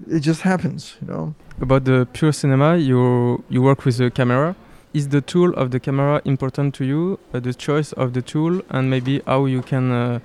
it 0.10 0.22
just 0.22 0.42
happens 0.42 0.96
you 1.02 1.08
know? 1.08 1.36
About 1.62 1.86
the 1.86 2.08
pure 2.14 2.32
cinema 2.32 2.78
you 2.78 3.44
you 3.50 3.62
work 3.62 3.86
with 3.86 3.98
the 3.98 4.10
camera 4.10 4.56
is 4.96 5.10
the 5.10 5.22
tool 5.22 5.54
of 5.56 5.72
the 5.72 5.80
camera 5.80 6.22
important 6.24 6.74
to 6.76 6.86
you? 6.86 7.20
Uh, 7.34 7.40
the 7.42 7.54
choice 7.54 7.92
of 7.94 8.14
the 8.14 8.22
tool 8.22 8.62
and 8.70 8.90
maybe 8.90 9.22
how 9.28 9.46
you 9.46 9.62
can 9.62 9.92
uh, 9.92 10.20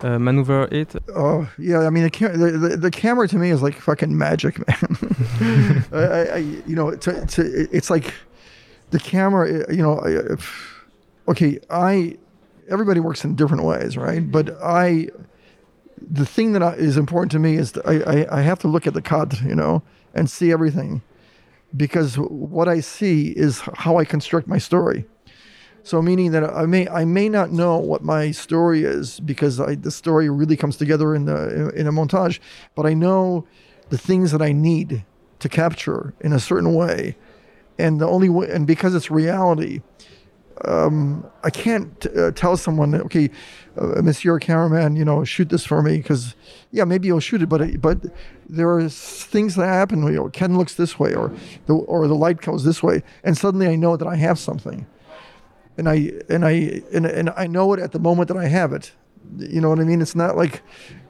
uh, 0.00 0.18
maneuver 0.18 0.66
it? 0.72 0.94
Oh 1.14 1.48
yeah, 1.58 1.80
I 1.80 1.90
mean 1.90 2.04
the, 2.04 2.10
cam- 2.10 2.38
the, 2.38 2.50
the, 2.50 2.76
the, 2.76 2.90
camera 2.90 3.28
to 3.28 3.36
me 3.36 3.50
is 3.50 3.62
like 3.62 3.74
fucking 3.74 4.16
magic, 4.16 4.58
man. 4.66 5.84
I, 5.92 5.96
I, 5.98 6.36
you 6.66 6.74
know, 6.74 6.94
to, 6.94 7.26
to, 7.26 7.68
it's 7.70 7.90
like 7.90 8.14
the 8.90 8.98
camera. 8.98 9.72
You 9.72 9.82
know, 9.82 10.36
okay, 11.28 11.60
I 11.68 12.16
everybody 12.70 13.00
works 13.00 13.24
in 13.24 13.36
different 13.36 13.64
ways, 13.64 13.96
right? 13.96 14.30
But 14.30 14.56
I, 14.62 15.08
the 16.00 16.26
thing 16.26 16.52
that 16.52 16.62
I, 16.62 16.72
is 16.74 16.96
important 16.96 17.32
to 17.32 17.38
me 17.38 17.56
is 17.56 17.74
I, 17.84 17.94
I 18.00 18.38
I 18.38 18.42
have 18.42 18.58
to 18.60 18.68
look 18.68 18.86
at 18.86 18.94
the 18.94 19.02
cut, 19.02 19.40
you 19.42 19.54
know, 19.54 19.82
and 20.14 20.30
see 20.30 20.50
everything 20.50 21.02
because 21.76 22.16
what 22.16 22.68
I 22.68 22.80
see 22.80 23.28
is 23.30 23.60
how 23.74 23.96
I 23.96 24.04
construct 24.04 24.46
my 24.46 24.58
story. 24.58 25.06
So 25.82 26.00
meaning 26.00 26.30
that 26.32 26.44
I 26.44 26.64
may 26.64 26.88
I 26.88 27.04
may 27.04 27.28
not 27.28 27.52
know 27.52 27.76
what 27.76 28.02
my 28.02 28.30
story 28.30 28.84
is 28.84 29.20
because 29.20 29.60
I, 29.60 29.74
the 29.74 29.90
story 29.90 30.30
really 30.30 30.56
comes 30.56 30.76
together 30.76 31.14
in 31.14 31.26
the 31.26 31.68
in 31.70 31.86
a 31.86 31.92
montage, 31.92 32.40
but 32.74 32.86
I 32.86 32.94
know 32.94 33.46
the 33.90 33.98
things 33.98 34.32
that 34.32 34.40
I 34.40 34.52
need 34.52 35.04
to 35.40 35.48
capture 35.48 36.14
in 36.20 36.32
a 36.32 36.40
certain 36.40 36.74
way, 36.74 37.16
and 37.78 38.00
the 38.00 38.08
only 38.08 38.30
way 38.30 38.48
and 38.50 38.66
because 38.66 38.94
it's 38.94 39.10
reality, 39.10 39.82
um, 40.64 41.26
I 41.42 41.50
can't 41.50 42.06
uh, 42.16 42.30
tell 42.30 42.56
someone, 42.56 42.94
okay, 42.94 43.30
uh, 43.76 44.00
Monsieur 44.02 44.38
Cameraman, 44.38 44.96
you 44.96 45.04
know, 45.04 45.24
shoot 45.24 45.48
this 45.48 45.64
for 45.64 45.82
me 45.82 45.96
because, 45.96 46.34
yeah, 46.70 46.84
maybe 46.84 47.08
you'll 47.08 47.20
shoot 47.20 47.42
it, 47.42 47.48
but 47.48 47.80
but 47.80 47.98
there 48.48 48.70
are 48.70 48.88
things 48.88 49.56
that 49.56 49.66
happen. 49.66 50.02
You 50.04 50.12
know, 50.12 50.28
Ken 50.28 50.56
looks 50.56 50.74
this 50.74 50.98
way, 50.98 51.14
or 51.14 51.32
the 51.66 51.74
or 51.74 52.06
the 52.06 52.14
light 52.14 52.40
goes 52.40 52.64
this 52.64 52.82
way, 52.82 53.02
and 53.24 53.36
suddenly 53.36 53.66
I 53.66 53.74
know 53.74 53.96
that 53.96 54.06
I 54.06 54.16
have 54.16 54.38
something, 54.38 54.86
and 55.76 55.88
I 55.88 56.12
and 56.28 56.44
I 56.44 56.82
and, 56.92 57.04
and 57.04 57.30
I 57.30 57.46
know 57.48 57.72
it 57.72 57.80
at 57.80 57.92
the 57.92 57.98
moment 57.98 58.28
that 58.28 58.36
I 58.36 58.46
have 58.46 58.72
it. 58.72 58.92
You 59.38 59.60
know 59.60 59.70
what 59.70 59.80
I 59.80 59.84
mean? 59.84 60.00
It's 60.00 60.14
not 60.14 60.36
like 60.36 60.62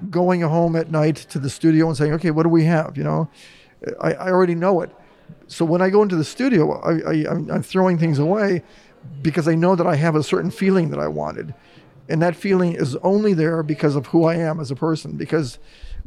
going 0.08 0.40
home 0.40 0.76
at 0.76 0.90
night 0.90 1.16
to 1.16 1.38
the 1.38 1.50
studio 1.50 1.88
and 1.88 1.96
saying, 1.96 2.12
okay, 2.14 2.30
what 2.30 2.44
do 2.44 2.48
we 2.48 2.64
have? 2.64 2.96
You 2.96 3.04
know, 3.04 3.28
I, 4.00 4.14
I 4.14 4.30
already 4.30 4.54
know 4.54 4.80
it. 4.80 4.90
So 5.48 5.64
when 5.64 5.82
I 5.82 5.90
go 5.90 6.02
into 6.02 6.16
the 6.16 6.24
studio, 6.24 6.80
I, 6.80 6.92
I 6.92 7.12
I'm, 7.30 7.50
I'm 7.50 7.62
throwing 7.62 7.98
things 7.98 8.18
away 8.18 8.62
because 9.22 9.48
I 9.48 9.54
know 9.54 9.74
that 9.76 9.86
I 9.86 9.96
have 9.96 10.16
a 10.16 10.22
certain 10.22 10.50
feeling 10.50 10.90
that 10.90 11.00
I 11.00 11.08
wanted. 11.08 11.54
And 12.08 12.20
that 12.20 12.36
feeling 12.36 12.74
is 12.74 12.96
only 12.96 13.32
there 13.32 13.62
because 13.62 13.96
of 13.96 14.06
who 14.08 14.24
I 14.24 14.34
am 14.34 14.60
as 14.60 14.70
a 14.70 14.76
person. 14.76 15.16
Because 15.16 15.58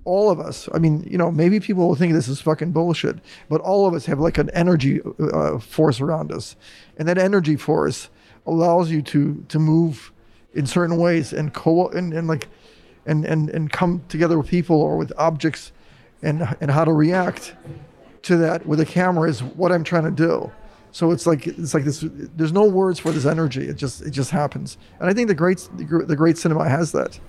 all 0.08 0.32
of 0.32 0.40
us. 0.40 0.70
I 0.74 0.80
mean, 0.80 1.06
you 1.10 1.18
know, 1.18 1.30
maybe 1.30 1.60
people 1.60 1.88
will 1.88 1.96
think 1.96 2.14
this 2.14 2.30
is 2.30 2.40
fucking 2.40 2.72
bullshit, 2.72 3.18
but 3.50 3.60
all 3.60 3.86
of 3.86 3.94
us 3.94 4.06
have 4.06 4.20
like 4.20 4.38
an 4.38 4.50
energy 4.52 5.02
uh, 5.20 5.60
force 5.60 6.00
around 6.00 6.32
us, 6.32 6.56
and 6.98 7.08
that 7.10 7.18
energy 7.18 7.58
force 7.58 8.10
allows 8.46 8.90
you 8.90 9.02
to 9.02 9.44
to 9.50 9.60
move 9.60 10.14
in 10.54 10.66
certain 10.66 10.98
ways 10.98 11.34
and 11.34 11.54
co 11.54 11.90
and, 11.90 12.14
and 12.14 12.28
like 12.28 12.48
and, 13.06 13.26
and 13.26 13.50
and 13.50 13.72
come 13.74 14.02
together 14.08 14.38
with 14.38 14.48
people 14.48 14.82
or 14.82 14.96
with 14.96 15.12
objects 15.18 15.74
and 16.24 16.56
and 16.62 16.72
how 16.72 16.86
to 16.86 16.94
react 16.94 17.54
to 18.24 18.38
that 18.38 18.66
with 18.66 18.80
a 18.80 18.86
camera 18.86 19.30
is 19.30 19.44
what 19.44 19.74
I'm 19.74 19.84
trying 19.84 20.06
to 20.06 20.12
do. 20.12 20.50
So 20.98 21.12
it's 21.12 21.28
like 21.28 21.46
it's 21.46 21.76
like 21.76 21.86
this. 21.86 22.04
There's 22.38 22.56
no 22.62 22.66
words 22.82 22.98
for 23.04 23.12
this 23.12 23.28
energy. 23.36 23.64
It 23.72 23.78
just 23.84 24.02
it 24.02 24.14
just 24.20 24.32
happens. 24.32 24.80
And 25.00 25.08
I 25.08 25.14
think 25.14 25.28
the 25.28 25.40
great 25.44 25.60
the 26.12 26.16
great 26.16 26.38
cinema 26.40 26.68
has 26.68 26.92
that. 26.92 27.20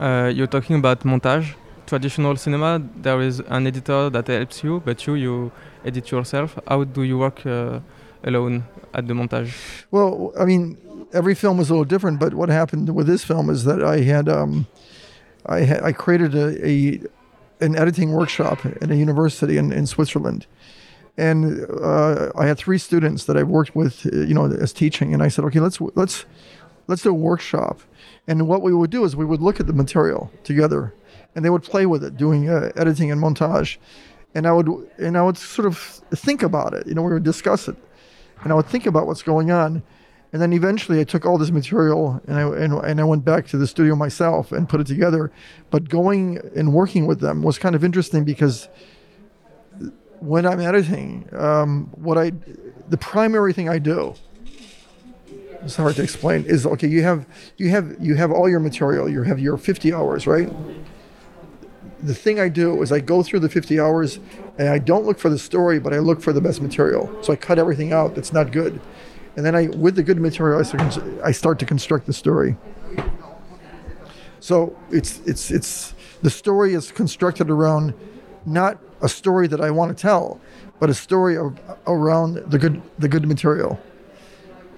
Uh, 0.00 0.32
you're 0.36 0.52
talking 0.56 0.74
about 0.82 0.98
montage. 1.04 1.54
Traditional 1.86 2.34
cinema, 2.36 2.82
there 2.96 3.20
is 3.20 3.38
an 3.56 3.66
editor 3.68 4.10
that 4.10 4.26
helps 4.26 4.64
you, 4.64 4.82
but 4.84 5.06
you 5.06 5.14
you 5.14 5.52
edit 5.84 6.10
yourself. 6.10 6.58
How 6.66 6.82
do 6.82 7.02
you 7.04 7.16
work 7.18 7.46
uh, 7.46 7.78
alone 8.24 8.64
at 8.92 9.06
the 9.06 9.14
montage? 9.14 9.52
Well, 9.92 10.32
I 10.42 10.44
mean, 10.44 10.76
every 11.12 11.36
film 11.36 11.60
is 11.60 11.70
a 11.70 11.74
little 11.74 11.90
different. 11.94 12.18
But 12.18 12.34
what 12.34 12.48
happened 12.48 12.88
with 12.92 13.06
this 13.06 13.22
film 13.22 13.50
is 13.50 13.62
that 13.68 13.84
I 13.84 13.98
had 14.00 14.28
um, 14.28 14.66
I 15.46 15.60
had 15.60 15.80
I 15.84 15.92
created 15.92 16.34
a, 16.34 16.46
a 16.66 16.74
an 17.60 17.76
editing 17.76 18.10
workshop 18.10 18.66
at 18.82 18.90
a 18.90 18.96
university 18.96 19.56
in, 19.58 19.72
in 19.72 19.86
Switzerland. 19.86 20.46
And 21.18 21.66
uh, 21.70 22.32
I 22.36 22.46
had 22.46 22.56
three 22.58 22.78
students 22.78 23.24
that 23.24 23.36
I 23.36 23.42
worked 23.42 23.76
with, 23.76 24.06
uh, 24.06 24.20
you 24.20 24.34
know, 24.34 24.46
as 24.46 24.72
teaching. 24.72 25.12
And 25.12 25.22
I 25.22 25.28
said, 25.28 25.44
okay, 25.46 25.60
let's 25.60 25.80
let's 25.94 26.24
let's 26.86 27.02
do 27.02 27.10
a 27.10 27.14
workshop. 27.14 27.80
And 28.26 28.48
what 28.48 28.62
we 28.62 28.72
would 28.72 28.90
do 28.90 29.04
is 29.04 29.14
we 29.14 29.24
would 29.24 29.42
look 29.42 29.60
at 29.60 29.66
the 29.66 29.72
material 29.72 30.30
together, 30.44 30.94
and 31.34 31.44
they 31.44 31.50
would 31.50 31.62
play 31.62 31.86
with 31.86 32.02
it, 32.04 32.16
doing 32.16 32.48
uh, 32.48 32.72
editing 32.76 33.10
and 33.10 33.20
montage. 33.20 33.76
And 34.34 34.46
I 34.46 34.52
would 34.52 34.68
and 34.98 35.18
I 35.18 35.22
would 35.22 35.36
sort 35.36 35.66
of 35.66 35.76
think 36.14 36.42
about 36.42 36.72
it. 36.72 36.86
You 36.86 36.94
know, 36.94 37.02
we 37.02 37.12
would 37.12 37.24
discuss 37.24 37.68
it, 37.68 37.76
and 38.42 38.52
I 38.52 38.54
would 38.54 38.66
think 38.66 38.86
about 38.86 39.06
what's 39.06 39.22
going 39.22 39.50
on. 39.50 39.82
And 40.32 40.40
then 40.40 40.54
eventually 40.54 40.98
I 40.98 41.04
took 41.04 41.26
all 41.26 41.36
this 41.36 41.50
material 41.50 42.18
and 42.26 42.36
I, 42.38 42.42
and, 42.42 42.72
and 42.72 43.00
I 43.00 43.04
went 43.04 43.22
back 43.22 43.46
to 43.48 43.58
the 43.58 43.66
studio 43.66 43.94
myself 43.94 44.50
and 44.50 44.66
put 44.66 44.80
it 44.80 44.86
together. 44.86 45.30
But 45.70 45.90
going 45.90 46.38
and 46.56 46.72
working 46.72 47.06
with 47.06 47.20
them 47.20 47.42
was 47.42 47.58
kind 47.58 47.74
of 47.74 47.84
interesting 47.84 48.24
because 48.24 48.68
when 50.22 50.46
I'm 50.46 50.60
editing, 50.60 51.28
um, 51.32 51.90
what 51.94 52.16
I, 52.16 52.32
the 52.88 52.96
primary 52.96 53.52
thing 53.52 53.68
I 53.68 53.78
do, 53.78 54.14
it's 55.62 55.76
hard 55.76 55.96
to 55.96 56.02
explain, 56.02 56.44
is 56.44 56.66
okay, 56.66 56.88
you 56.88 57.02
have, 57.02 57.26
you 57.56 57.70
have, 57.70 57.96
you 58.00 58.14
have 58.14 58.30
all 58.30 58.48
your 58.48 58.60
material, 58.60 59.08
you 59.08 59.22
have 59.22 59.38
your 59.38 59.56
50 59.56 59.92
hours, 59.92 60.26
right? 60.26 60.50
The 62.02 62.14
thing 62.14 62.40
I 62.40 62.48
do 62.48 62.82
is 62.82 62.90
I 62.90 63.00
go 63.00 63.22
through 63.22 63.40
the 63.40 63.48
50 63.48 63.78
hours 63.78 64.18
and 64.58 64.68
I 64.68 64.78
don't 64.78 65.04
look 65.04 65.18
for 65.18 65.28
the 65.28 65.38
story, 65.38 65.78
but 65.78 65.92
I 65.92 65.98
look 65.98 66.20
for 66.20 66.32
the 66.32 66.40
best 66.40 66.60
material. 66.60 67.16
So 67.22 67.32
I 67.32 67.36
cut 67.36 67.58
everything 67.58 67.92
out 67.92 68.14
that's 68.14 68.32
not 68.32 68.50
good 68.50 68.80
and 69.36 69.46
then 69.46 69.54
I, 69.54 69.68
with 69.68 69.96
the 69.96 70.02
good 70.02 70.20
material, 70.20 70.60
I 70.60 70.62
start, 70.62 70.98
I 71.24 71.32
start 71.32 71.58
to 71.60 71.66
construct 71.66 72.06
the 72.06 72.12
story. 72.12 72.56
So 74.40 74.76
it's 74.90 75.20
it's 75.20 75.50
it's 75.50 75.94
the 76.20 76.30
story 76.30 76.74
is 76.74 76.90
constructed 76.90 77.48
around 77.48 77.94
not 78.44 78.78
a 79.02 79.08
story 79.08 79.46
that 79.48 79.60
I 79.60 79.70
want 79.70 79.96
to 79.96 80.00
tell, 80.00 80.40
but 80.80 80.88
a 80.90 80.94
story 80.94 81.36
of, 81.36 81.58
around 81.86 82.36
the 82.50 82.58
good 82.58 82.82
the 82.98 83.08
good 83.08 83.26
material. 83.26 83.78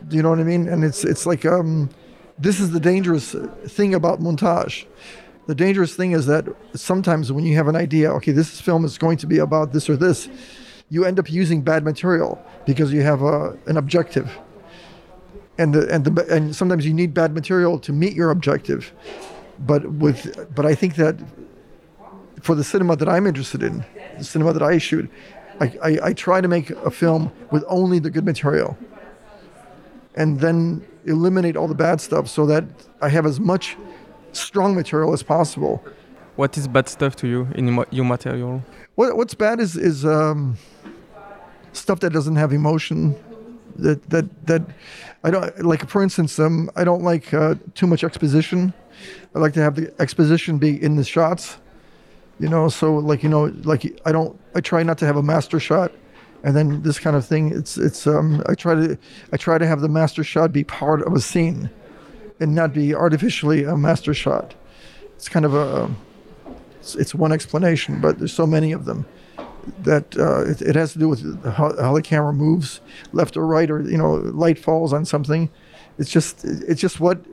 Do 0.08 0.16
you 0.16 0.22
know 0.22 0.30
what 0.30 0.40
I 0.40 0.44
mean? 0.44 0.68
And 0.68 0.84
it's 0.84 1.04
it's 1.04 1.26
like 1.26 1.44
um, 1.44 1.90
this 2.38 2.60
is 2.60 2.70
the 2.72 2.80
dangerous 2.80 3.34
thing 3.66 3.94
about 3.94 4.20
montage. 4.20 4.86
The 5.46 5.54
dangerous 5.54 5.94
thing 5.94 6.12
is 6.12 6.26
that 6.26 6.46
sometimes 6.74 7.30
when 7.30 7.44
you 7.44 7.54
have 7.56 7.68
an 7.68 7.76
idea, 7.76 8.10
okay, 8.12 8.32
this 8.32 8.60
film 8.60 8.84
is 8.84 8.96
going 8.96 9.18
to 9.18 9.26
be 9.26 9.38
about 9.38 9.72
this 9.72 9.90
or 9.90 9.96
this, 9.96 10.28
you 10.88 11.04
end 11.04 11.18
up 11.18 11.30
using 11.30 11.60
bad 11.60 11.84
material 11.84 12.42
because 12.64 12.92
you 12.92 13.02
have 13.02 13.20
a, 13.20 13.58
an 13.66 13.76
objective 13.76 14.38
and 15.58 15.74
the, 15.74 15.92
and 15.92 16.04
the, 16.04 16.34
and 16.34 16.54
sometimes 16.54 16.86
you 16.86 16.92
need 16.92 17.14
bad 17.14 17.34
material 17.34 17.78
to 17.78 17.92
meet 17.92 18.14
your 18.14 18.30
objective 18.30 18.92
but 19.60 19.86
with 19.86 20.52
but 20.54 20.66
I 20.66 20.74
think 20.74 20.96
that 20.96 21.16
for 22.42 22.54
the 22.54 22.64
cinema 22.64 22.96
that 22.96 23.08
I'm 23.08 23.26
interested 23.26 23.62
in 23.62 23.84
the 24.18 24.24
cinema 24.24 24.52
that 24.52 24.62
I 24.62 24.78
shoot 24.78 25.10
I, 25.60 25.66
I, 25.82 25.98
I 26.08 26.12
try 26.12 26.40
to 26.40 26.48
make 26.48 26.70
a 26.70 26.90
film 26.90 27.30
with 27.50 27.64
only 27.68 27.98
the 27.98 28.10
good 28.10 28.24
material 28.24 28.76
and 30.16 30.40
then 30.40 30.84
eliminate 31.04 31.56
all 31.56 31.68
the 31.68 31.74
bad 31.74 32.00
stuff 32.00 32.28
so 32.28 32.46
that 32.46 32.64
I 33.00 33.08
have 33.08 33.26
as 33.26 33.38
much 33.38 33.76
strong 34.32 34.74
material 34.74 35.12
as 35.12 35.22
possible 35.22 35.84
what 36.36 36.56
is 36.58 36.66
bad 36.66 36.88
stuff 36.88 37.14
to 37.16 37.28
you 37.28 37.48
in 37.54 37.86
your 37.90 38.04
material 38.04 38.62
what, 38.96 39.16
what's 39.16 39.34
bad 39.34 39.60
is 39.60 39.76
is 39.76 40.04
um, 40.04 40.56
stuff 41.72 42.00
that 42.00 42.10
doesn't 42.10 42.36
have 42.36 42.52
emotion 42.52 43.16
that 43.76 44.08
that 44.10 44.46
that 44.46 44.62
I 45.22 45.30
don't 45.30 45.58
like. 45.64 45.88
For 45.88 46.02
instance, 46.02 46.38
um, 46.38 46.70
I 46.76 46.84
don't 46.84 47.02
like 47.02 47.32
uh, 47.32 47.54
too 47.74 47.86
much 47.86 48.04
exposition. 48.04 48.72
I 49.34 49.38
like 49.38 49.54
to 49.54 49.62
have 49.62 49.74
the 49.74 49.92
exposition 49.98 50.58
be 50.58 50.80
in 50.82 50.96
the 50.96 51.04
shots. 51.04 51.56
You 52.38 52.48
know, 52.48 52.68
so 52.68 52.96
like 52.96 53.22
you 53.22 53.28
know, 53.28 53.52
like 53.64 54.00
I 54.04 54.12
don't. 54.12 54.38
I 54.54 54.60
try 54.60 54.82
not 54.82 54.98
to 54.98 55.06
have 55.06 55.16
a 55.16 55.22
master 55.22 55.60
shot, 55.60 55.92
and 56.42 56.56
then 56.56 56.82
this 56.82 56.98
kind 56.98 57.16
of 57.16 57.24
thing. 57.26 57.52
It's 57.52 57.76
it's. 57.76 58.06
Um, 58.06 58.42
I 58.46 58.54
try 58.54 58.74
to 58.74 58.98
I 59.32 59.36
try 59.36 59.58
to 59.58 59.66
have 59.66 59.80
the 59.80 59.88
master 59.88 60.24
shot 60.24 60.52
be 60.52 60.64
part 60.64 61.02
of 61.02 61.12
a 61.12 61.20
scene, 61.20 61.70
and 62.40 62.54
not 62.54 62.72
be 62.72 62.94
artificially 62.94 63.64
a 63.64 63.76
master 63.76 64.14
shot. 64.14 64.54
It's 65.14 65.28
kind 65.28 65.44
of 65.44 65.54
a. 65.54 65.94
It's, 66.80 66.96
it's 66.96 67.14
one 67.14 67.32
explanation, 67.32 68.00
but 68.00 68.18
there's 68.18 68.32
so 68.32 68.46
many 68.46 68.72
of 68.72 68.84
them 68.84 69.06
that 69.78 70.16
uh, 70.18 70.42
it, 70.42 70.60
it, 70.60 70.76
has 70.76 70.92
to 70.92 70.98
do 70.98 71.08
with 71.08 71.42
how, 71.44 71.74
how, 71.80 71.94
the 71.94 72.02
camera 72.02 72.34
moves 72.34 72.80
left 73.12 73.34
or 73.34 73.46
right 73.46 73.70
or 73.70 73.80
you 73.80 73.96
know 73.96 74.16
light 74.16 74.58
falls 74.58 74.92
on 74.92 75.06
something 75.06 75.48
it's 75.98 76.10
just 76.10 76.44
it's 76.44 76.80
just 76.80 77.00
what 77.00 77.24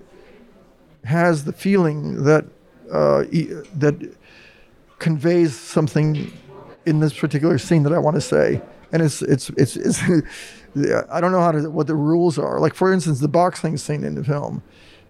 has 1.03 1.45
the 1.45 1.53
feeling 1.53 2.23
that 2.23 2.45
uh, 2.91 3.23
that 3.75 4.15
conveys 5.01 5.57
something 5.57 6.31
in 6.85 6.99
this 6.99 7.13
particular 7.17 7.57
scene 7.57 7.83
that 7.83 7.91
I 7.91 7.97
want 7.97 8.15
to 8.15 8.21
say. 8.21 8.61
And 8.93 9.01
it's 9.01 9.21
it's 9.21 9.49
it's, 9.57 9.75
it's 9.75 10.01
I 11.11 11.19
don't 11.19 11.33
know 11.33 11.41
how 11.41 11.51
to 11.51 11.69
what 11.69 11.87
the 11.87 11.95
rules 11.95 12.37
are. 12.37 12.59
Like 12.59 12.73
for 12.73 12.93
instance 12.93 13.19
the 13.19 13.27
boxing 13.27 13.75
scene 13.75 14.05
in 14.05 14.15
the 14.15 14.23
film 14.23 14.63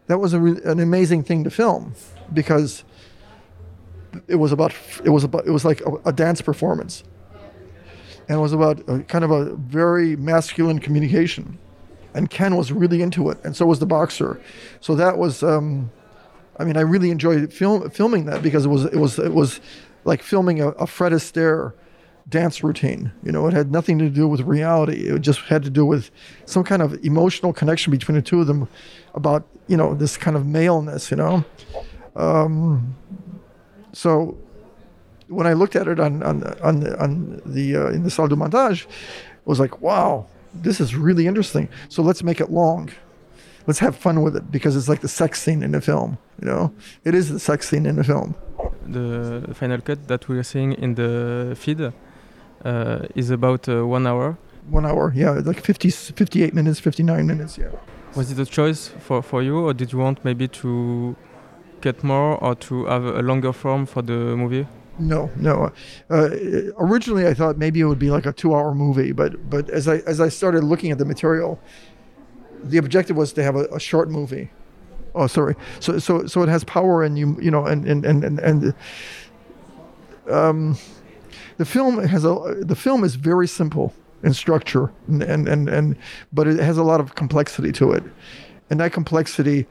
that 0.08 0.18
was 0.18 0.34
a, 0.34 0.42
an 0.42 0.80
amazing 0.80 1.24
thing 1.24 1.44
to 1.44 1.50
film 1.50 1.94
because 2.34 2.84
it 4.28 4.36
was 4.36 4.52
about 4.52 4.74
it 5.04 5.10
was 5.10 5.24
about 5.24 5.46
it 5.46 5.52
was 5.52 5.66
like 5.66 5.82
a, 5.82 5.92
a 6.06 6.14
dance 6.14 6.42
performance. 6.42 7.04
And 8.28 8.38
it 8.38 8.42
was 8.42 8.54
about 8.54 8.80
a, 8.88 9.00
kind 9.04 9.26
of 9.26 9.32
a 9.32 9.56
very 9.56 10.16
masculine 10.16 10.80
communication. 10.80 11.58
And 12.14 12.30
ken 12.30 12.56
was 12.56 12.72
really 12.72 13.02
into 13.02 13.30
it 13.30 13.38
and 13.44 13.56
so 13.56 13.66
was 13.66 13.80
the 13.80 13.86
boxer. 13.86 14.40
So 14.80 14.96
that 14.96 15.18
was 15.18 15.44
um, 15.44 15.92
i 16.62 16.66
mean 16.66 16.78
i 16.78 16.82
really 16.82 17.12
enjoyed 17.12 17.52
film, 17.52 17.90
filming 17.90 18.26
that 18.26 18.42
because 18.42 18.66
it 18.66 18.70
was 18.70 18.86
it 18.86 18.98
was 18.98 19.20
it 19.20 19.34
was 19.34 19.60
like 20.06 20.22
filming 20.22 20.62
a, 20.62 20.70
a 20.70 20.88
fred 20.88 21.12
astaire 21.12 21.74
dance 22.30 22.64
routine 22.64 23.12
you 23.24 23.32
know 23.32 23.48
it 23.48 23.54
had 23.54 23.72
nothing 23.72 23.98
to 24.00 24.10
do 24.10 24.28
with 24.28 24.42
reality 24.42 25.08
it 25.08 25.22
just 25.22 25.40
had 25.42 25.64
to 25.64 25.70
do 25.70 25.86
with 25.86 26.12
some 26.46 26.64
kind 26.64 26.82
of 26.82 26.94
emotional 27.04 27.52
connection 27.52 27.92
between 27.92 28.16
the 28.16 28.22
two 28.22 28.40
of 28.40 28.48
them 28.48 28.68
about 29.16 29.46
you 29.68 29.76
know 29.76 29.94
this 29.96 30.18
kind 30.18 30.38
of 30.38 30.46
maleness 30.46 31.12
you 31.12 31.18
know 31.18 31.44
um, 32.16 32.96
so 33.94 34.38
when 35.28 35.48
I 35.48 35.54
looked 35.54 35.76
at 35.76 35.88
it 35.88 36.00
on 36.00 36.22
on 36.24 36.44
on, 36.62 36.96
on 36.96 37.42
the 37.46 37.76
uh, 37.76 37.88
in 37.88 38.04
the 38.04 38.12
salle 38.12 38.28
de 38.28 38.36
montage, 38.36 38.86
it 38.86 39.46
was 39.46 39.60
like, 39.60 39.82
wow, 39.82 40.28
this 40.54 40.80
is 40.80 40.96
really 40.96 41.28
interesting. 41.28 41.70
So 41.90 42.02
let's 42.02 42.24
make 42.24 42.42
it 42.42 42.52
long. 42.52 42.90
Let's 43.68 43.80
have 43.80 43.96
fun 43.96 44.22
with 44.22 44.36
it 44.36 44.52
because 44.52 44.76
it's 44.76 44.90
like 44.90 45.02
the 45.02 45.08
sex 45.08 45.42
scene 45.42 45.62
in 45.64 45.72
the 45.72 45.82
film. 45.82 46.18
You 46.42 46.48
know, 46.48 46.74
it 47.04 47.14
is 47.14 47.30
the 47.30 47.40
sex 47.40 47.70
scene 47.70 47.86
in 47.86 47.96
the 47.96 48.04
film. 48.04 48.36
The 48.88 49.54
final 49.54 49.80
cut 49.82 50.08
that 50.08 50.28
we 50.28 50.38
are 50.38 50.44
seeing 50.44 50.74
in 50.74 50.96
the 50.96 51.56
FID 51.56 51.94
uh, 52.66 53.08
is 53.16 53.30
about 53.30 53.70
uh, 53.70 53.86
one 53.86 54.08
hour. 54.08 54.38
One 54.70 54.86
hour, 54.86 55.12
yeah, 55.16 55.32
like 55.32 55.60
50, 55.60 55.90
58 55.90 56.54
minutes, 56.54 56.80
59 56.80 57.26
minutes, 57.26 57.58
yeah. 57.58 57.70
Was 58.16 58.32
it 58.32 58.40
a 58.40 58.46
choice 58.46 58.90
for, 59.00 59.22
for 59.22 59.42
you, 59.42 59.60
or 59.60 59.74
did 59.74 59.92
you 59.92 60.00
want 60.00 60.24
maybe 60.24 60.48
to 60.48 61.16
cut 61.82 62.04
more 62.04 62.38
or 62.44 62.56
to 62.56 62.86
have 62.86 63.06
a 63.06 63.22
longer 63.22 63.54
form 63.54 63.86
for 63.86 64.02
the 64.02 64.36
movie? 64.36 64.68
No, 65.00 65.32
no. 65.36 65.72
Uh, 66.10 66.30
originally, 66.78 67.26
I 67.26 67.34
thought 67.34 67.58
maybe 67.58 67.80
it 67.80 67.86
would 67.86 68.00
be 68.00 68.12
like 68.12 68.26
a 68.26 68.34
two-hour 68.34 68.76
movie, 68.76 69.14
but 69.14 69.50
but 69.50 69.70
as 69.70 69.88
I 69.88 69.98
as 70.06 70.20
I 70.20 70.30
started 70.30 70.64
looking 70.64 70.92
at 70.92 70.98
the 70.98 71.06
material, 71.06 71.60
the 72.64 72.78
objective 72.78 73.18
was 73.18 73.34
to 73.34 73.44
have 73.44 73.56
a, 73.56 73.66
a 73.66 73.80
short 73.80 74.10
movie. 74.10 74.50
Oh, 75.14 75.28
sorry. 75.28 75.56
So 75.80 76.00
so 76.00 76.26
so 76.26 76.42
it 76.42 76.50
has 76.50 76.64
power, 76.64 77.04
and 77.04 77.18
you 77.18 77.38
you 77.42 77.52
know, 77.52 77.66
and 77.66 77.86
and 77.86 78.06
and 78.06 78.24
and, 78.24 78.40
and 78.40 78.74
um, 80.30 80.78
the 81.58 81.66
film 81.66 82.04
has 82.06 82.24
a 82.26 82.56
the 82.60 82.76
film 82.76 83.04
is 83.04 83.16
very 83.16 83.48
simple 83.48 83.94
in 84.24 84.34
structure, 84.34 84.92
and 85.08 85.22
and 85.24 85.48
and, 85.48 85.70
and 85.70 85.96
but 86.32 86.48
it 86.48 86.60
has 86.60 86.78
a 86.78 86.84
lot 86.84 87.00
of 87.00 87.16
complexity 87.16 87.72
to 87.74 87.92
it, 87.92 88.04
and 88.70 88.80
that 88.80 88.94
complexity 88.94 89.68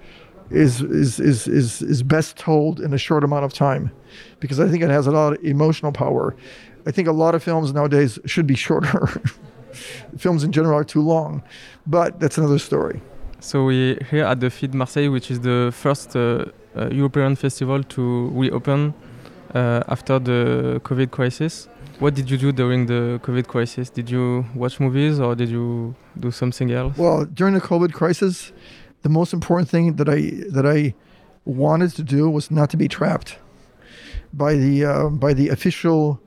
is 0.50 0.82
is 0.82 1.20
is 1.20 1.46
is 1.46 1.82
is 1.82 2.02
best 2.02 2.36
told 2.36 2.80
in 2.80 2.92
a 2.92 2.98
short 2.98 3.24
amount 3.24 3.44
of 3.44 3.52
time, 3.52 3.90
because 4.40 4.60
I 4.60 4.68
think 4.68 4.82
it 4.82 4.90
has 4.90 5.06
a 5.06 5.10
lot 5.10 5.34
of 5.34 5.44
emotional 5.44 5.92
power. 5.92 6.36
I 6.86 6.90
think 6.90 7.08
a 7.08 7.12
lot 7.12 7.34
of 7.34 7.42
films 7.42 7.72
nowadays 7.72 8.18
should 8.26 8.46
be 8.46 8.56
shorter. 8.56 9.22
films 10.16 10.44
in 10.44 10.52
general 10.52 10.78
are 10.78 10.84
too 10.84 11.02
long, 11.02 11.42
but 11.86 12.18
that's 12.20 12.38
another 12.38 12.58
story. 12.58 13.00
So 13.40 13.64
we 13.64 13.98
here 14.10 14.24
at 14.24 14.40
the 14.40 14.50
FID 14.50 14.74
Marseille, 14.74 15.10
which 15.10 15.30
is 15.30 15.40
the 15.40 15.72
first 15.72 16.14
uh, 16.14 16.44
uh, 16.76 16.88
European 16.90 17.36
festival 17.36 17.82
to 17.82 18.28
reopen 18.34 18.94
uh, 19.54 19.82
after 19.88 20.18
the 20.18 20.80
COVID 20.84 21.10
crisis. 21.10 21.68
What 21.98 22.14
did 22.14 22.30
you 22.30 22.38
do 22.38 22.52
during 22.52 22.86
the 22.86 23.20
COVID 23.22 23.46
crisis? 23.46 23.90
Did 23.90 24.08
you 24.10 24.44
watch 24.54 24.80
movies 24.80 25.20
or 25.20 25.34
did 25.34 25.48
you 25.50 25.94
do 26.18 26.30
something 26.30 26.70
else? 26.70 26.96
Well, 26.96 27.24
during 27.26 27.54
the 27.54 27.60
COVID 27.60 27.92
crisis, 27.92 28.52
the 29.02 29.08
most 29.08 29.32
important 29.32 29.68
thing 29.68 29.96
that 29.96 30.08
I 30.08 30.30
that 30.50 30.66
I 30.66 30.94
wanted 31.44 31.94
to 31.96 32.02
do 32.02 32.30
was 32.30 32.50
not 32.50 32.70
to 32.70 32.76
be 32.76 32.88
trapped 32.88 33.38
by 34.32 34.54
the 34.54 34.84
uh, 34.84 35.08
by 35.08 35.34
the 35.34 35.48
official 35.48 36.20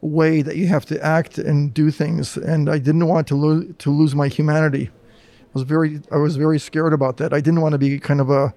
way 0.00 0.42
that 0.42 0.56
you 0.56 0.66
have 0.68 0.86
to 0.86 1.04
act 1.04 1.38
and 1.38 1.74
do 1.74 1.90
things, 1.90 2.36
and 2.36 2.70
I 2.70 2.78
didn't 2.78 3.06
want 3.06 3.26
to 3.28 3.34
lose 3.34 3.74
to 3.78 3.90
lose 3.90 4.14
my 4.14 4.28
humanity. 4.28 4.90
I 4.90 5.52
was 5.52 5.62
very 5.62 6.00
I 6.10 6.16
was 6.16 6.36
very 6.36 6.58
scared 6.58 6.92
about 6.92 7.16
that. 7.18 7.32
I 7.32 7.40
didn't 7.40 7.60
want 7.60 7.72
to 7.72 7.78
be 7.78 7.98
kind 7.98 8.20
of 8.20 8.30
a 8.30 8.54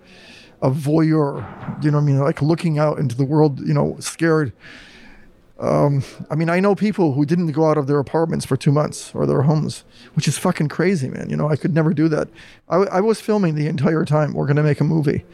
a 0.61 0.71
voyeur, 0.71 1.83
you 1.83 1.91
know 1.91 1.97
what 1.97 2.03
I 2.03 2.05
mean, 2.05 2.19
like 2.19 2.41
looking 2.41 2.79
out 2.79 2.97
into 2.97 3.15
the 3.15 3.25
world, 3.25 3.59
you 3.59 3.73
know, 3.73 3.97
scared. 3.99 4.53
Um, 5.59 6.03
I 6.31 6.35
mean, 6.35 6.49
I 6.49 6.59
know 6.59 6.73
people 6.73 7.13
who 7.13 7.25
didn't 7.25 7.51
go 7.51 7.69
out 7.69 7.77
of 7.77 7.85
their 7.87 7.99
apartments 7.99 8.45
for 8.45 8.57
two 8.57 8.71
months 8.71 9.13
or 9.13 9.25
their 9.25 9.43
homes, 9.43 9.83
which 10.15 10.27
is 10.27 10.37
fucking 10.37 10.69
crazy, 10.69 11.09
man. 11.09 11.29
You 11.29 11.35
know, 11.35 11.49
I 11.49 11.57
could 11.57 11.73
never 11.73 11.93
do 11.93 12.07
that. 12.09 12.27
I, 12.69 12.77
I 12.77 13.01
was 13.01 13.21
filming 13.21 13.55
the 13.55 13.67
entire 13.67 14.05
time. 14.05 14.33
We're 14.33 14.47
gonna 14.47 14.63
make 14.63 14.79
a 14.79 14.85
movie, 14.85 15.25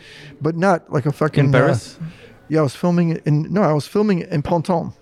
but 0.42 0.56
not 0.56 0.92
like 0.92 1.06
a 1.06 1.12
fucking 1.12 1.46
in 1.46 1.52
Paris. 1.52 1.98
Uh, 2.02 2.06
yeah, 2.50 2.60
I 2.60 2.64
was 2.64 2.76
filming 2.76 3.22
in 3.26 3.54
no, 3.54 3.62
I 3.62 3.74
was 3.74 3.88
filming 3.88 4.22
in 4.22 4.42
Pantin, 4.42 4.94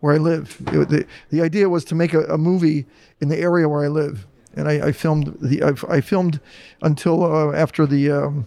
where 0.00 0.14
I 0.14 0.18
live. 0.18 0.56
It, 0.72 0.88
the 0.88 1.06
the 1.30 1.42
idea 1.42 1.68
was 1.68 1.84
to 1.86 1.94
make 1.94 2.14
a, 2.14 2.24
a, 2.24 2.38
movie 2.38 2.86
in 3.20 3.28
the 3.28 3.38
area 3.38 3.68
where 3.68 3.84
I 3.84 3.88
live, 3.88 4.26
and 4.54 4.68
I, 4.68 4.88
I 4.88 4.92
filmed 4.92 5.36
the 5.40 5.62
I, 5.62 5.96
I 5.96 6.00
filmed 6.00 6.40
until 6.82 7.24
uh, 7.24 7.52
after 7.52 7.86
the 7.86 8.10
um, 8.10 8.46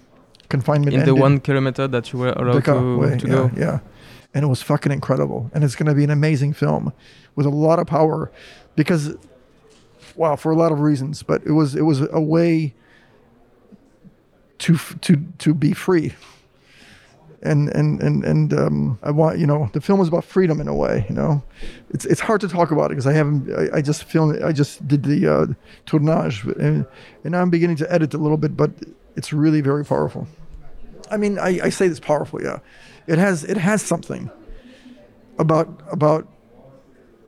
confinement 0.50 0.94
in 0.94 1.02
ended. 1.02 1.16
the 1.16 1.22
one 1.22 1.40
kilometer 1.40 1.88
that 1.88 2.12
you 2.12 2.20
were 2.20 2.34
allowed 2.34 2.64
to, 2.66 2.98
way, 2.98 3.18
to 3.18 3.28
yeah, 3.28 3.34
go. 3.34 3.52
Yeah, 3.56 3.80
and 4.34 4.44
it 4.44 4.48
was 4.48 4.62
fucking 4.62 4.92
incredible, 4.92 5.50
and 5.54 5.64
it's 5.64 5.76
going 5.76 5.88
to 5.88 5.96
be 5.96 6.04
an 6.04 6.10
amazing 6.12 6.54
film 6.54 6.92
with 7.36 7.46
a 7.46 7.50
lot 7.50 7.80
of 7.80 7.88
power, 7.88 8.32
because, 8.76 9.16
wow, 10.16 10.36
for 10.36 10.52
a 10.52 10.56
lot 10.56 10.72
of 10.72 10.80
reasons, 10.80 11.24
but 11.24 11.44
it 11.46 11.52
was 11.52 11.76
it 11.76 11.84
was 11.84 12.02
a 12.12 12.22
way 12.22 12.74
to 14.60 14.78
to 15.02 15.18
to 15.38 15.54
be 15.54 15.74
free. 15.74 16.14
And 17.46 17.68
and 17.70 18.02
and 18.02 18.24
and 18.24 18.54
um, 18.54 19.00
I 19.04 19.12
want 19.12 19.38
you 19.38 19.46
know 19.46 19.70
the 19.74 19.82
film 19.82 20.00
is 20.00 20.08
about 20.08 20.24
freedom 20.24 20.62
in 20.62 20.70
a 20.70 20.74
way 20.74 21.06
you 21.10 21.16
know, 21.16 21.44
it's 21.90 22.06
it's 22.06 22.22
hard 22.22 22.40
to 22.42 22.48
talk 22.48 22.72
about 22.72 22.86
it 22.86 22.90
because 22.90 23.06
I 23.06 23.12
haven't 23.12 23.52
I, 23.54 23.78
I 23.78 23.82
just 23.82 24.06
filmed 24.06 24.42
I 24.42 24.54
just 24.54 24.88
did 24.88 25.04
the 25.04 25.28
uh, 25.28 25.46
tournage 25.86 26.46
and 26.58 26.86
and 27.26 27.36
I'm 27.36 27.50
beginning 27.50 27.76
to 27.78 27.92
edit 27.92 28.14
a 28.14 28.18
little 28.18 28.38
bit 28.38 28.56
but 28.56 28.72
it's 29.16 29.34
really 29.34 29.62
very 29.62 29.86
powerful. 29.86 30.28
I 31.12 31.18
mean, 31.18 31.38
I, 31.38 31.60
I 31.64 31.70
say 31.70 31.88
this 31.88 32.00
powerful, 32.00 32.42
yeah. 32.42 32.60
It 33.08 33.20
has 33.20 33.44
it 33.44 33.58
has 33.58 33.82
something 33.82 34.32
about 35.38 35.68
about 35.92 36.28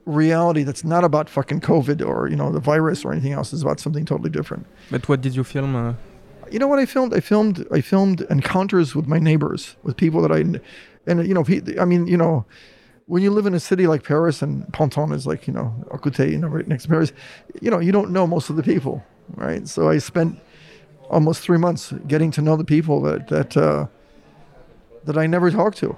reality 0.06 0.64
that's 0.64 0.84
not 0.84 1.04
about 1.04 1.30
fucking 1.30 1.62
COVID 1.62 2.06
or 2.06 2.28
you 2.30 2.36
know 2.36 2.52
the 2.52 2.60
virus 2.60 3.04
or 3.04 3.12
anything 3.12 3.34
else. 3.34 3.52
It's 3.54 3.62
about 3.62 3.80
something 3.80 4.06
totally 4.06 4.30
different. 4.30 4.66
But 4.90 5.08
what 5.10 5.22
did 5.22 5.36
you 5.36 5.44
film? 5.44 5.76
Uh... 5.76 5.94
You 6.52 6.60
know 6.60 6.68
what 6.68 6.80
I 6.80 6.86
filmed? 6.86 7.14
I 7.14 7.20
filmed 7.20 7.66
I 7.72 7.82
filmed 7.82 8.22
encounters 8.30 8.96
with 8.96 9.08
my 9.08 9.20
neighbors, 9.20 9.76
with 9.84 9.98
people 9.98 10.22
that 10.22 10.32
I, 10.32 10.40
and 11.08 11.28
you 11.28 11.34
know, 11.34 11.44
I 11.80 11.86
mean, 11.86 12.08
you 12.08 12.18
know, 12.18 12.46
when 13.08 13.22
you 13.22 13.32
live 13.32 13.46
in 13.46 13.54
a 13.54 13.60
city 13.60 13.88
like 13.88 14.04
Paris 14.04 14.42
and 14.42 14.66
Pantin 14.74 15.14
is 15.14 15.28
like 15.28 15.48
you 15.48 15.54
know 15.54 15.74
Ocute, 15.92 16.32
you 16.32 16.38
know, 16.38 16.48
right 16.48 16.68
next 16.68 16.84
to 16.84 16.90
Paris, 16.90 17.14
you 17.62 17.70
know, 17.70 17.80
you 17.80 17.92
don't 17.92 18.12
know 18.12 18.26
most 18.26 18.50
of 18.50 18.56
the 18.56 18.64
people, 18.64 19.04
right? 19.36 19.68
So 19.68 19.90
I 19.90 19.98
spent 19.98 20.40
almost 21.10 21.42
three 21.42 21.58
months 21.58 21.94
getting 22.08 22.32
to 22.32 22.42
know 22.42 22.56
the 22.56 22.66
people 22.66 23.02
that 23.02 23.28
that 23.28 23.58
uh, 23.58 23.88
that 25.06 25.18
I 25.18 25.28
never 25.28 25.52
talked 25.52 25.78
to. 25.80 25.98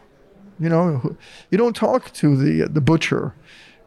You 0.60 0.70
know, 0.70 1.16
you 1.52 1.58
don't 1.58 1.76
talk 1.76 2.12
to 2.14 2.36
the 2.36 2.68
the 2.68 2.82
butcher, 2.82 3.34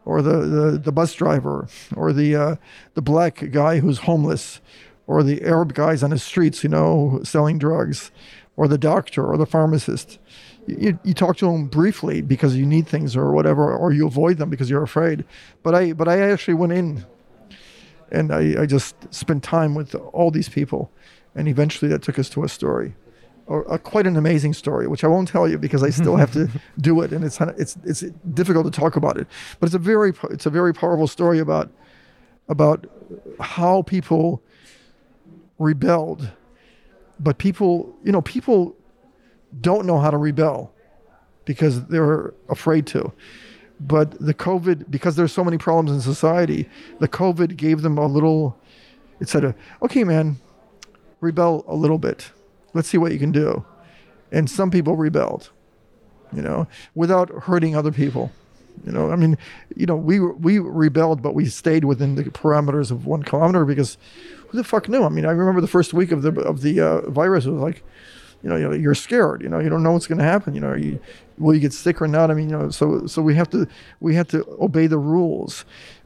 or 0.04 0.22
the, 0.22 0.38
the, 0.38 0.78
the 0.78 0.92
bus 0.92 1.14
driver, 1.14 1.68
or 1.96 2.12
the 2.12 2.36
uh, 2.36 2.56
the 2.94 3.02
black 3.02 3.50
guy 3.50 3.80
who's 3.80 3.98
homeless, 3.98 4.60
or 5.10 5.24
the 5.24 5.42
Arab 5.42 5.74
guys 5.74 6.04
on 6.04 6.10
the 6.10 6.18
streets, 6.18 6.62
you 6.62 6.70
know, 6.70 7.20
selling 7.24 7.58
drugs, 7.58 8.12
or 8.56 8.68
the 8.68 8.78
doctor 8.78 9.26
or 9.26 9.36
the 9.36 9.46
pharmacist. 9.46 10.18
You, 10.66 10.98
you 11.02 11.14
talk 11.14 11.36
to 11.38 11.46
them 11.46 11.66
briefly 11.66 12.22
because 12.22 12.54
you 12.54 12.64
need 12.64 12.86
things 12.86 13.16
or 13.16 13.32
whatever, 13.32 13.74
or 13.76 13.92
you 13.92 14.06
avoid 14.06 14.38
them 14.38 14.50
because 14.50 14.70
you're 14.70 14.84
afraid. 14.84 15.24
But 15.64 15.74
I 15.74 15.94
but 15.94 16.06
I 16.06 16.20
actually 16.20 16.54
went 16.54 16.72
in 16.72 17.04
and 18.12 18.32
I, 18.32 18.62
I 18.62 18.66
just 18.66 18.94
spent 19.12 19.42
time 19.42 19.74
with 19.74 19.94
all 20.12 20.30
these 20.30 20.48
people 20.48 20.92
and 21.34 21.48
eventually 21.48 21.90
that 21.90 22.02
took 22.02 22.18
us 22.18 22.28
to 22.30 22.44
a 22.44 22.48
story 22.48 22.94
or 23.46 23.62
a, 23.62 23.78
quite 23.78 24.06
an 24.06 24.16
amazing 24.16 24.52
story 24.52 24.88
which 24.88 25.04
i 25.04 25.06
won't 25.06 25.28
tell 25.28 25.48
you 25.48 25.58
because 25.58 25.84
i 25.84 25.90
still 25.90 26.16
have 26.16 26.32
to 26.32 26.48
do 26.80 27.00
it 27.02 27.12
and 27.12 27.24
it's 27.24 27.40
it's 27.40 27.76
it's 27.84 28.00
difficult 28.34 28.64
to 28.64 28.80
talk 28.80 28.96
about 28.96 29.16
it 29.16 29.28
but 29.58 29.66
it's 29.66 29.74
a 29.74 29.78
very 29.78 30.12
it's 30.30 30.46
a 30.46 30.50
very 30.50 30.74
powerful 30.74 31.06
story 31.06 31.38
about 31.38 31.70
about 32.48 32.86
how 33.38 33.82
people 33.82 34.42
rebelled 35.60 36.28
but 37.20 37.38
people 37.38 37.96
you 38.02 38.10
know 38.10 38.22
people 38.22 38.76
don't 39.60 39.86
know 39.86 39.98
how 39.98 40.10
to 40.10 40.16
rebel 40.16 40.72
because 41.44 41.84
they're 41.86 42.34
afraid 42.48 42.86
to 42.86 43.12
but 43.78 44.10
the 44.18 44.34
covid 44.34 44.90
because 44.90 45.14
there's 45.14 45.32
so 45.32 45.44
many 45.44 45.58
problems 45.58 45.92
in 45.92 46.00
society 46.00 46.68
the 46.98 47.08
covid 47.08 47.56
gave 47.56 47.82
them 47.82 47.96
a 47.98 48.06
little 48.06 48.58
it 49.20 49.28
said 49.28 49.44
uh, 49.44 49.52
okay 49.82 50.02
man 50.02 50.36
rebel 51.20 51.64
a 51.68 51.74
little 51.74 51.98
bit. 51.98 52.30
Let's 52.74 52.88
see 52.88 52.98
what 52.98 53.12
you 53.12 53.18
can 53.18 53.32
do. 53.32 53.64
And 54.32 54.48
some 54.48 54.70
people 54.70 54.96
rebelled, 54.96 55.50
you 56.32 56.42
know, 56.42 56.66
without 56.94 57.30
hurting 57.30 57.76
other 57.76 57.92
people. 57.92 58.32
You 58.86 58.92
know, 58.92 59.10
I 59.10 59.16
mean, 59.16 59.36
you 59.76 59.86
know, 59.86 59.96
we 59.96 60.20
we 60.20 60.58
rebelled, 60.58 61.20
but 61.20 61.34
we 61.34 61.46
stayed 61.46 61.84
within 61.84 62.14
the 62.14 62.24
parameters 62.24 62.90
of 62.90 63.04
one 63.04 63.22
kilometer 63.22 63.64
because 63.64 63.98
who 64.50 64.58
the 64.58 64.64
fuck 64.64 64.88
knew? 64.88 65.04
I 65.04 65.08
mean, 65.08 65.24
I 65.24 65.30
remember 65.30 65.60
the 65.60 65.68
first 65.68 65.94
week 65.94 66.10
of 66.10 66.22
the 66.22 66.32
of 66.40 66.62
the 66.62 66.80
uh, 66.80 67.10
virus. 67.10 67.46
It 67.46 67.50
was 67.50 67.62
like, 67.62 67.84
you 68.42 68.48
know, 68.48 68.56
you're 68.72 68.94
scared. 68.94 69.42
You 69.42 69.48
know, 69.48 69.60
you 69.60 69.68
don't 69.68 69.82
know 69.82 69.92
what's 69.92 70.06
going 70.06 70.18
to 70.18 70.24
happen. 70.24 70.54
You 70.54 70.60
know, 70.60 70.74
you, 70.74 70.98
will 71.38 71.54
you 71.54 71.60
get 71.60 71.72
sick 71.72 72.02
or 72.02 72.08
not? 72.08 72.30
I 72.30 72.34
mean, 72.34 72.50
you 72.50 72.58
know, 72.58 72.70
so 72.70 73.06
so 73.06 73.22
we 73.22 73.34
have 73.36 73.48
to 73.50 73.66
we 74.00 74.14
have 74.16 74.28
to 74.28 74.44
obey 74.60 74.86
the 74.88 74.98
rules, 74.98 75.64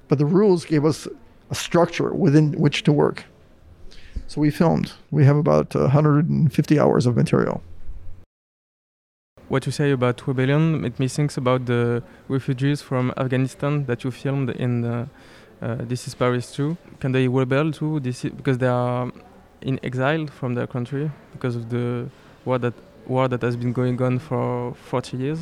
but 0.08 0.18
the 0.18 0.26
rules 0.26 0.64
gave 0.64 0.84
us 0.84 1.08
a 1.50 1.54
structure 1.54 2.12
within 2.12 2.52
which 2.52 2.82
to 2.84 2.92
work. 2.92 3.24
So 4.26 4.40
we 4.40 4.50
filmed. 4.50 4.92
We 5.10 5.24
have 5.24 5.36
about 5.36 5.74
150 5.74 6.78
hours 6.78 7.06
of 7.06 7.16
material. 7.16 7.62
What 9.48 9.66
you 9.66 9.72
say 9.72 9.90
about 9.90 10.26
rebellion 10.26 10.80
made 10.80 10.98
me 10.98 11.08
think 11.08 11.36
about 11.36 11.66
the 11.66 12.02
refugees 12.28 12.80
from 12.80 13.12
Afghanistan 13.16 13.84
that 13.86 14.02
you 14.02 14.10
filmed 14.10 14.50
in 14.50 14.80
the, 14.80 14.92
uh, 14.92 15.06
This 15.60 16.06
Is 16.06 16.14
Paris 16.14 16.52
too. 16.52 16.76
Can 17.00 17.12
they 17.12 17.28
rebel 17.28 17.72
too? 17.72 18.00
This 18.00 18.24
is, 18.24 18.32
because 18.32 18.58
they 18.58 18.66
are 18.66 19.10
in 19.60 19.80
exile 19.82 20.26
from 20.26 20.54
their 20.54 20.66
country 20.66 21.10
because 21.32 21.56
of 21.56 21.70
the 21.70 22.08
war 22.44 22.58
that 22.58 22.74
war 23.06 23.28
that 23.28 23.42
has 23.42 23.56
been 23.56 23.72
going 23.72 24.00
on 24.02 24.18
for 24.18 24.74
40 24.74 25.16
years. 25.16 25.38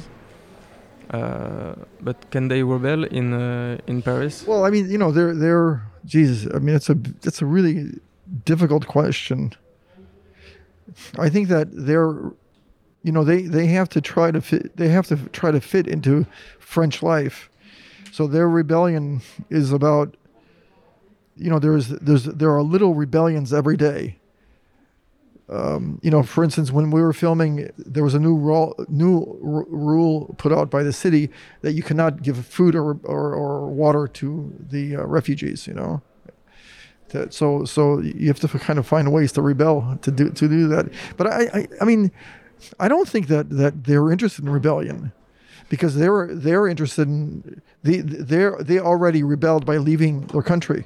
Uh, 1.11 1.75
but 2.01 2.31
can 2.31 2.49
they 2.49 2.63
rebel 2.63 3.05
in 3.05 3.33
uh, 3.33 3.79
in 3.87 4.03
Paris? 4.03 4.47
Well, 4.47 4.65
I 4.65 4.71
mean, 4.71 4.91
you 4.91 4.99
know, 4.99 5.11
they're 5.11 5.35
they're 5.35 5.83
Jesus. 6.05 6.51
I 6.55 6.59
mean, 6.59 6.75
it's 6.77 6.89
a 6.89 6.97
it's 7.25 7.43
a 7.43 7.47
really 7.47 8.01
difficult 8.45 8.87
question. 8.87 9.53
I 11.19 11.29
think 11.29 11.49
that 11.49 11.69
they're, 11.73 12.15
you 13.03 13.13
know, 13.13 13.25
they, 13.25 13.43
they 13.43 13.67
have 13.67 13.89
to 13.91 14.01
try 14.01 14.31
to 14.31 14.41
fit. 14.41 14.77
They 14.77 14.89
have 14.89 15.07
to 15.09 15.17
try 15.31 15.51
to 15.51 15.61
fit 15.61 15.87
into 15.87 16.27
French 16.59 17.03
life. 17.03 17.51
So 18.13 18.27
their 18.27 18.47
rebellion 18.47 19.23
is 19.49 19.73
about, 19.73 20.19
you 21.35 21.49
know, 21.49 21.59
there's 21.59 21.89
there's 21.89 22.25
there 22.25 22.51
are 22.55 22.63
little 22.63 22.93
rebellions 22.95 23.55
every 23.55 23.79
day. 23.79 24.19
Um, 25.49 25.99
you 26.03 26.11
know, 26.11 26.23
for 26.23 26.45
instance, 26.45 26.71
when 26.71 26.91
we 26.91 27.01
were 27.01 27.15
filming, 27.15 27.71
there 27.79 28.05
was 28.05 28.15
a 28.15 28.19
new 28.19 28.37
rule, 28.37 28.75
new 28.89 29.21
r- 29.43 29.67
rule 29.67 30.35
put 30.37 30.53
out 30.53 30.71
by 30.71 30.83
the 30.83 30.93
city 30.93 31.31
that 31.63 31.73
you 31.73 31.83
cannot 31.83 32.23
give 32.23 32.47
food 32.47 32.75
or, 32.75 32.99
or, 33.05 33.35
or 33.35 33.69
water 33.69 34.07
to 34.09 34.55
the 34.71 34.97
uh, 34.97 35.05
refugees. 35.05 35.67
You 35.67 35.75
know, 35.75 36.03
that, 37.09 37.33
so 37.33 37.65
so 37.65 38.01
you 38.01 38.29
have 38.29 38.41
to 38.41 38.49
kind 38.49 38.79
of 38.79 38.87
find 38.87 39.11
ways 39.11 39.33
to 39.33 39.43
rebel 39.43 39.99
to 40.03 40.11
do 40.11 40.29
to 40.31 40.49
do 40.49 40.69
that. 40.69 40.93
But 41.17 41.29
I 41.29 41.41
I, 41.55 41.69
I 41.81 41.85
mean, 41.87 42.13
I 42.79 42.89
don't 42.89 43.09
think 43.09 43.29
that 43.29 43.49
that 43.49 43.85
they're 43.85 44.13
interested 44.13 44.45
in 44.45 44.51
rebellion 44.51 45.13
because 45.73 45.95
they're 45.95 46.29
they're 46.31 46.69
interested 46.69 47.09
in 47.09 47.63
they 47.83 47.97
they're 48.03 48.59
they 48.61 48.79
already 48.79 49.23
rebelled 49.23 49.65
by 49.65 49.79
leaving 49.79 50.27
their 50.27 50.43
country. 50.43 50.85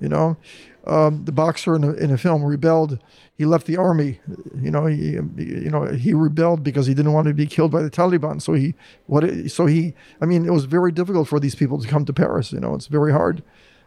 You 0.00 0.08
know, 0.08 0.38
um, 0.86 1.26
the 1.26 1.32
boxer 1.32 1.76
in 1.76 1.84
a, 1.84 1.92
in 1.92 2.10
a 2.10 2.16
film 2.16 2.42
rebelled. 2.42 2.98
He 3.36 3.44
left 3.44 3.66
the 3.66 3.76
army. 3.76 4.18
You 4.58 4.70
know, 4.70 4.86
he 4.86 5.10
you 5.36 5.68
know 5.68 5.84
he 5.84 6.14
rebelled 6.14 6.64
because 6.64 6.86
he 6.86 6.94
didn't 6.94 7.12
want 7.12 7.28
to 7.28 7.34
be 7.34 7.46
killed 7.46 7.72
by 7.72 7.82
the 7.82 7.90
Taliban. 7.90 8.40
So 8.40 8.54
he 8.54 8.72
what 9.04 9.50
so 9.50 9.66
he 9.66 9.92
I 10.22 10.24
mean 10.24 10.46
it 10.46 10.52
was 10.52 10.64
very 10.64 10.92
difficult 10.92 11.28
for 11.28 11.38
these 11.38 11.54
people 11.54 11.78
to 11.78 11.86
come 11.86 12.06
to 12.06 12.14
Paris. 12.14 12.52
You 12.52 12.60
know, 12.60 12.74
it's 12.74 12.86
very 12.86 13.12
hard. 13.12 13.42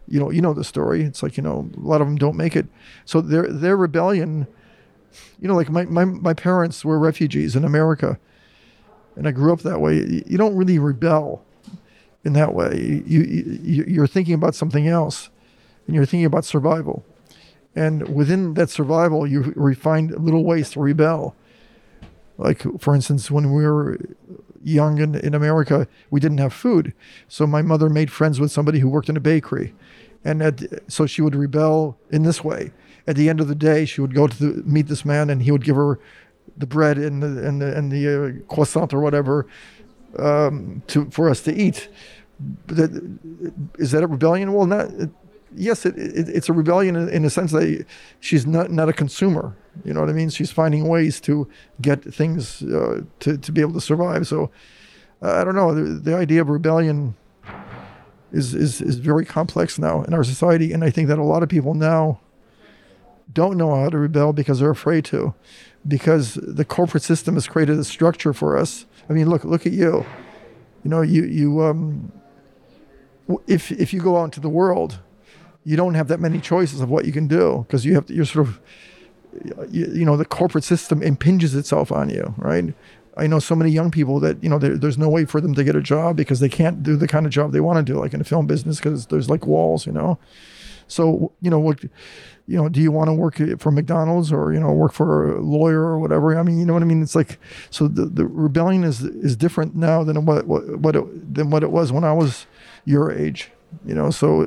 You 0.07 0.19
know, 0.19 0.29
you 0.29 0.43
know 0.43 0.53
the 0.53 0.63
story. 0.63 1.01
It's 1.01 1.23
like 1.23 1.37
you 1.37 1.43
know 1.43 1.71
a 1.75 1.79
lot 1.79 2.01
of 2.01 2.07
them 2.07 2.17
don't 2.17 2.37
make 2.37 2.55
it. 2.55 2.67
So 3.05 3.19
their 3.19 3.47
their 3.47 3.75
rebellion. 3.75 4.45
You 5.39 5.47
know, 5.47 5.55
like 5.55 5.69
my, 5.69 5.85
my, 5.85 6.05
my 6.05 6.33
parents 6.33 6.83
were 6.83 6.97
refugees 6.97 7.55
in 7.55 7.63
America, 7.63 8.17
and 9.15 9.27
I 9.27 9.31
grew 9.31 9.53
up 9.53 9.61
that 9.61 9.79
way. 9.79 10.23
You 10.25 10.37
don't 10.37 10.55
really 10.55 10.79
rebel 10.79 11.43
in 12.23 12.33
that 12.33 12.53
way. 12.53 13.03
You, 13.05 13.21
you 13.21 13.85
you're 13.87 14.07
thinking 14.07 14.33
about 14.33 14.55
something 14.55 14.87
else, 14.87 15.29
and 15.87 15.95
you're 15.95 16.05
thinking 16.05 16.25
about 16.25 16.45
survival. 16.45 17.05
And 17.75 18.13
within 18.13 18.53
that 18.53 18.69
survival, 18.69 19.25
you 19.25 19.75
find 19.75 20.11
little 20.11 20.43
ways 20.43 20.69
to 20.71 20.79
rebel. 20.79 21.35
Like, 22.37 22.63
for 22.79 22.93
instance, 22.95 23.31
when 23.31 23.51
we 23.51 23.65
were 23.65 23.99
young 24.63 24.99
in, 24.99 25.15
in 25.15 25.33
America, 25.33 25.87
we 26.09 26.19
didn't 26.19 26.37
have 26.37 26.53
food. 26.53 26.93
So 27.27 27.45
my 27.45 27.61
mother 27.61 27.89
made 27.89 28.11
friends 28.11 28.39
with 28.39 28.51
somebody 28.51 28.79
who 28.79 28.89
worked 28.89 29.09
in 29.09 29.17
a 29.17 29.21
bakery. 29.21 29.73
And 30.23 30.41
at, 30.41 30.61
so 30.91 31.05
she 31.05 31.21
would 31.21 31.35
rebel 31.35 31.97
in 32.11 32.23
this 32.23 32.43
way. 32.43 32.71
At 33.05 33.15
the 33.15 33.27
end 33.27 33.41
of 33.41 33.47
the 33.47 33.55
day, 33.55 33.85
she 33.85 34.01
would 34.01 34.15
go 34.15 34.27
to 34.27 34.37
the, 34.37 34.63
meet 34.63 34.87
this 34.87 35.03
man 35.03 35.29
and 35.29 35.41
he 35.41 35.51
would 35.51 35.63
give 35.63 35.75
her 35.75 35.99
the 36.57 36.65
bread 36.67 36.97
and 36.97 37.23
the, 37.23 37.47
and 37.47 37.61
the, 37.61 37.75
and 37.75 37.91
the 37.91 38.07
uh, 38.07 38.53
croissant 38.53 38.93
or 38.93 38.99
whatever 38.99 39.47
um, 40.19 40.83
to, 40.87 41.09
for 41.09 41.29
us 41.29 41.41
to 41.41 41.53
eat. 41.53 41.89
That, 42.67 42.91
is 43.77 43.91
that 43.91 44.03
a 44.03 44.07
rebellion? 44.07 44.53
Well, 44.53 44.65
not 44.65 44.89
yes, 45.55 45.85
it, 45.85 45.97
it, 45.97 46.29
it's 46.29 46.49
a 46.49 46.53
rebellion 46.53 46.95
in, 47.09 47.25
a 47.25 47.29
sense 47.29 47.51
that 47.51 47.85
she's 48.19 48.45
not 48.45 48.71
not 48.71 48.89
a 48.89 48.93
consumer. 48.93 49.55
You 49.83 49.93
know 49.93 50.01
what 50.01 50.09
I 50.09 50.13
mean? 50.13 50.29
She's 50.29 50.51
finding 50.51 50.87
ways 50.87 51.19
to 51.21 51.47
get 51.81 52.03
things 52.03 52.61
uh, 52.63 53.01
to 53.19 53.37
to 53.37 53.51
be 53.51 53.61
able 53.61 53.73
to 53.73 53.81
survive. 53.81 54.27
So 54.27 54.51
uh, 55.21 55.33
I 55.33 55.43
don't 55.43 55.55
know. 55.55 55.73
The, 55.73 55.99
the 55.99 56.15
idea 56.15 56.41
of 56.41 56.49
rebellion 56.49 57.15
is, 58.31 58.53
is 58.53 58.81
is 58.81 58.97
very 58.97 59.25
complex 59.25 59.77
now 59.77 60.03
in 60.03 60.13
our 60.13 60.23
society, 60.23 60.73
and 60.73 60.83
I 60.83 60.89
think 60.89 61.07
that 61.07 61.19
a 61.19 61.23
lot 61.23 61.43
of 61.43 61.49
people 61.49 61.73
now 61.73 62.19
don't 63.31 63.57
know 63.57 63.75
how 63.75 63.89
to 63.89 63.97
rebel 63.97 64.33
because 64.33 64.59
they're 64.59 64.69
afraid 64.69 65.05
to, 65.05 65.33
because 65.87 66.35
the 66.35 66.65
corporate 66.65 67.03
system 67.03 67.35
has 67.35 67.47
created 67.47 67.77
a 67.77 67.83
structure 67.83 68.33
for 68.33 68.57
us. 68.57 68.85
I 69.09 69.13
mean, 69.13 69.29
look 69.29 69.43
look 69.43 69.65
at 69.65 69.73
you. 69.73 70.05
You 70.83 70.89
know, 70.89 71.01
you 71.01 71.23
you 71.23 71.63
um, 71.63 72.11
if 73.47 73.71
if 73.71 73.93
you 73.93 74.01
go 74.01 74.17
out 74.17 74.25
into 74.25 74.39
the 74.39 74.49
world 74.49 74.99
you 75.65 75.77
don't 75.77 75.93
have 75.93 76.07
that 76.07 76.19
many 76.19 76.39
choices 76.39 76.81
of 76.81 76.89
what 76.89 77.05
you 77.05 77.11
can 77.11 77.27
do 77.27 77.65
because 77.67 77.85
you 77.85 77.93
have 77.95 78.05
to, 78.07 78.13
you're 78.13 78.25
sort 78.25 78.47
of 78.47 78.59
you, 79.71 79.87
you, 79.91 80.05
know 80.05 80.17
the 80.17 80.25
corporate 80.25 80.63
system 80.63 81.01
impinges 81.01 81.55
itself 81.55 81.91
on 81.91 82.09
you 82.09 82.33
right 82.37 82.73
i 83.17 83.25
know 83.25 83.39
so 83.39 83.55
many 83.55 83.71
young 83.71 83.89
people 83.89 84.19
that 84.19 84.41
you 84.43 84.49
know 84.49 84.59
there's 84.59 84.97
no 84.97 85.09
way 85.09 85.25
for 85.25 85.41
them 85.41 85.55
to 85.55 85.63
get 85.63 85.75
a 85.75 85.81
job 85.81 86.15
because 86.15 86.39
they 86.39 86.49
can't 86.49 86.83
do 86.83 86.95
the 86.95 87.07
kind 87.07 87.25
of 87.25 87.31
job 87.31 87.51
they 87.51 87.59
want 87.59 87.83
to 87.85 87.93
do 87.93 87.99
like 87.99 88.13
in 88.13 88.19
the 88.19 88.25
film 88.25 88.45
business 88.45 88.77
because 88.77 89.07
there's 89.07 89.29
like 89.29 89.47
walls 89.47 89.85
you 89.85 89.91
know 89.91 90.19
so 90.87 91.31
you 91.41 91.49
know 91.49 91.59
what 91.59 91.83
you 91.83 92.57
know 92.57 92.69
do 92.69 92.81
you 92.81 92.91
want 92.91 93.07
to 93.07 93.13
work 93.13 93.39
for 93.59 93.71
mcdonald's 93.71 94.31
or 94.31 94.53
you 94.53 94.59
know 94.59 94.71
work 94.71 94.93
for 94.93 95.37
a 95.37 95.41
lawyer 95.41 95.81
or 95.81 95.99
whatever 95.99 96.37
i 96.37 96.43
mean 96.43 96.59
you 96.59 96.65
know 96.65 96.73
what 96.73 96.81
i 96.81 96.85
mean 96.85 97.01
it's 97.01 97.15
like 97.15 97.39
so 97.69 97.87
the, 97.87 98.05
the 98.05 98.25
rebellion 98.25 98.83
is 98.83 99.01
is 99.01 99.35
different 99.35 99.75
now 99.75 100.03
than 100.03 100.25
what 100.25 100.45
what, 100.47 100.77
what 100.79 100.95
it, 100.95 101.33
than 101.33 101.49
what 101.49 101.63
it 101.63 101.71
was 101.71 101.91
when 101.91 102.03
i 102.03 102.11
was 102.11 102.45
your 102.85 103.11
age 103.11 103.51
you 103.85 103.95
know 103.95 104.09
so 104.11 104.45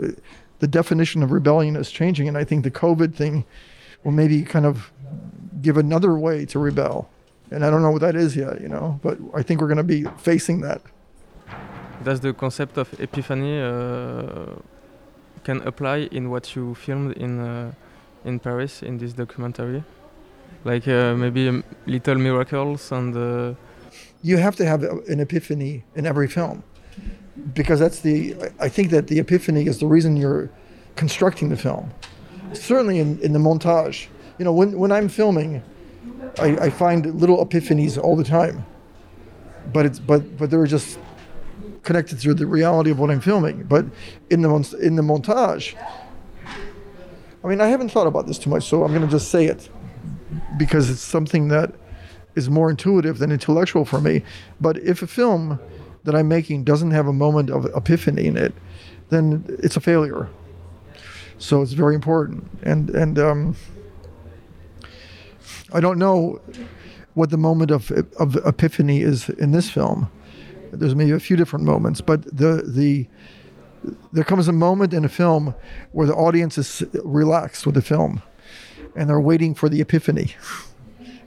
the 0.58 0.66
definition 0.66 1.22
of 1.22 1.30
rebellion 1.30 1.76
is 1.76 1.90
changing, 1.90 2.28
and 2.28 2.36
I 2.38 2.44
think 2.44 2.64
the 2.64 2.70
COVID 2.70 3.14
thing 3.14 3.44
will 4.04 4.12
maybe 4.12 4.42
kind 4.42 4.66
of 4.66 4.92
give 5.60 5.76
another 5.76 6.16
way 6.16 6.44
to 6.46 6.58
rebel. 6.58 7.08
And 7.50 7.64
I 7.64 7.70
don't 7.70 7.82
know 7.82 7.90
what 7.90 8.00
that 8.00 8.16
is 8.16 8.36
yet, 8.36 8.60
you 8.60 8.68
know, 8.68 8.98
but 9.02 9.18
I 9.34 9.42
think 9.42 9.60
we're 9.60 9.68
going 9.68 9.76
to 9.76 9.84
be 9.84 10.04
facing 10.16 10.62
that. 10.62 10.82
Does 12.02 12.20
the 12.20 12.32
concept 12.32 12.76
of 12.76 12.88
epiphany 13.00 13.60
uh, 13.60 14.56
can 15.46 15.62
apply 15.62 16.08
in 16.10 16.28
what 16.30 16.44
you 16.56 16.74
filmed 16.74 17.12
in 17.16 17.40
uh, 17.40 17.72
in 18.24 18.38
Paris 18.38 18.82
in 18.82 18.98
this 18.98 19.12
documentary? 19.12 19.82
Like 20.64 20.88
uh, 20.88 21.14
maybe 21.14 21.62
little 21.86 22.18
miracles 22.18 22.92
and. 22.92 23.16
Uh, 23.16 23.54
you 24.22 24.38
have 24.38 24.56
to 24.56 24.64
have 24.64 24.82
an 24.82 25.20
epiphany 25.20 25.84
in 25.94 26.04
every 26.06 26.28
film 26.28 26.62
because 27.54 27.78
that's 27.78 28.00
the 28.00 28.34
I 28.58 28.68
think 28.68 28.90
that 28.90 29.06
the 29.06 29.18
epiphany 29.18 29.66
is 29.66 29.78
the 29.78 29.86
reason 29.86 30.16
you're 30.16 30.48
constructing 30.96 31.48
the 31.50 31.56
film. 31.56 31.90
Certainly 32.52 32.98
in, 32.98 33.18
in 33.20 33.32
the 33.32 33.38
montage. 33.38 34.08
You 34.38 34.44
know, 34.44 34.52
when, 34.52 34.78
when 34.78 34.92
I'm 34.92 35.08
filming, 35.08 35.62
I, 36.38 36.48
I 36.66 36.70
find 36.70 37.20
little 37.20 37.38
epiphanies 37.44 38.02
all 38.02 38.16
the 38.16 38.24
time. 38.24 38.64
But 39.72 39.86
it's 39.86 39.98
but 39.98 40.20
but 40.38 40.50
there 40.50 40.60
are 40.60 40.66
just 40.66 40.98
connected 41.86 42.18
through 42.18 42.34
the 42.34 42.46
reality 42.46 42.90
of 42.90 42.98
what 42.98 43.10
I'm 43.10 43.20
filming. 43.20 43.62
But 43.62 43.86
in 44.28 44.42
the 44.42 44.78
in 44.82 44.96
the 44.96 45.02
montage, 45.02 45.74
I 47.42 47.48
mean, 47.48 47.60
I 47.60 47.68
haven't 47.68 47.90
thought 47.90 48.06
about 48.06 48.26
this 48.26 48.38
too 48.38 48.50
much, 48.50 48.64
so 48.64 48.84
I'm 48.84 48.90
going 48.90 49.06
to 49.06 49.10
just 49.10 49.30
say 49.30 49.46
it 49.46 49.70
because 50.58 50.90
it's 50.90 51.00
something 51.00 51.48
that 51.48 51.72
is 52.34 52.50
more 52.50 52.68
intuitive 52.68 53.18
than 53.18 53.32
intellectual 53.32 53.84
for 53.84 54.00
me. 54.00 54.22
But 54.60 54.76
if 54.78 55.00
a 55.00 55.06
film 55.06 55.58
that 56.04 56.14
I'm 56.14 56.28
making 56.28 56.64
doesn't 56.64 56.90
have 56.90 57.06
a 57.06 57.12
moment 57.12 57.50
of 57.50 57.64
epiphany 57.74 58.26
in 58.26 58.36
it, 58.36 58.52
then 59.08 59.44
it's 59.62 59.76
a 59.76 59.80
failure. 59.80 60.28
So 61.38 61.62
it's 61.62 61.72
very 61.72 61.94
important. 61.94 62.50
And 62.62 62.90
and 62.90 63.18
um, 63.18 63.56
I 65.72 65.80
don't 65.80 65.98
know 65.98 66.40
what 67.14 67.30
the 67.30 67.38
moment 67.38 67.70
of 67.70 67.90
of 68.18 68.36
epiphany 68.44 69.02
is 69.02 69.28
in 69.28 69.52
this 69.52 69.70
film. 69.70 70.10
There's 70.72 70.94
maybe 70.94 71.12
a 71.12 71.20
few 71.20 71.36
different 71.36 71.64
moments, 71.64 72.00
but 72.00 72.24
the 72.24 72.62
the 72.66 73.06
there 74.12 74.24
comes 74.24 74.48
a 74.48 74.52
moment 74.52 74.92
in 74.92 75.04
a 75.04 75.08
film 75.08 75.54
where 75.92 76.06
the 76.06 76.14
audience 76.14 76.58
is 76.58 76.82
relaxed 77.04 77.66
with 77.66 77.74
the 77.74 77.82
film, 77.82 78.22
and 78.94 79.08
they're 79.08 79.20
waiting 79.20 79.54
for 79.54 79.68
the 79.68 79.80
epiphany. 79.80 80.34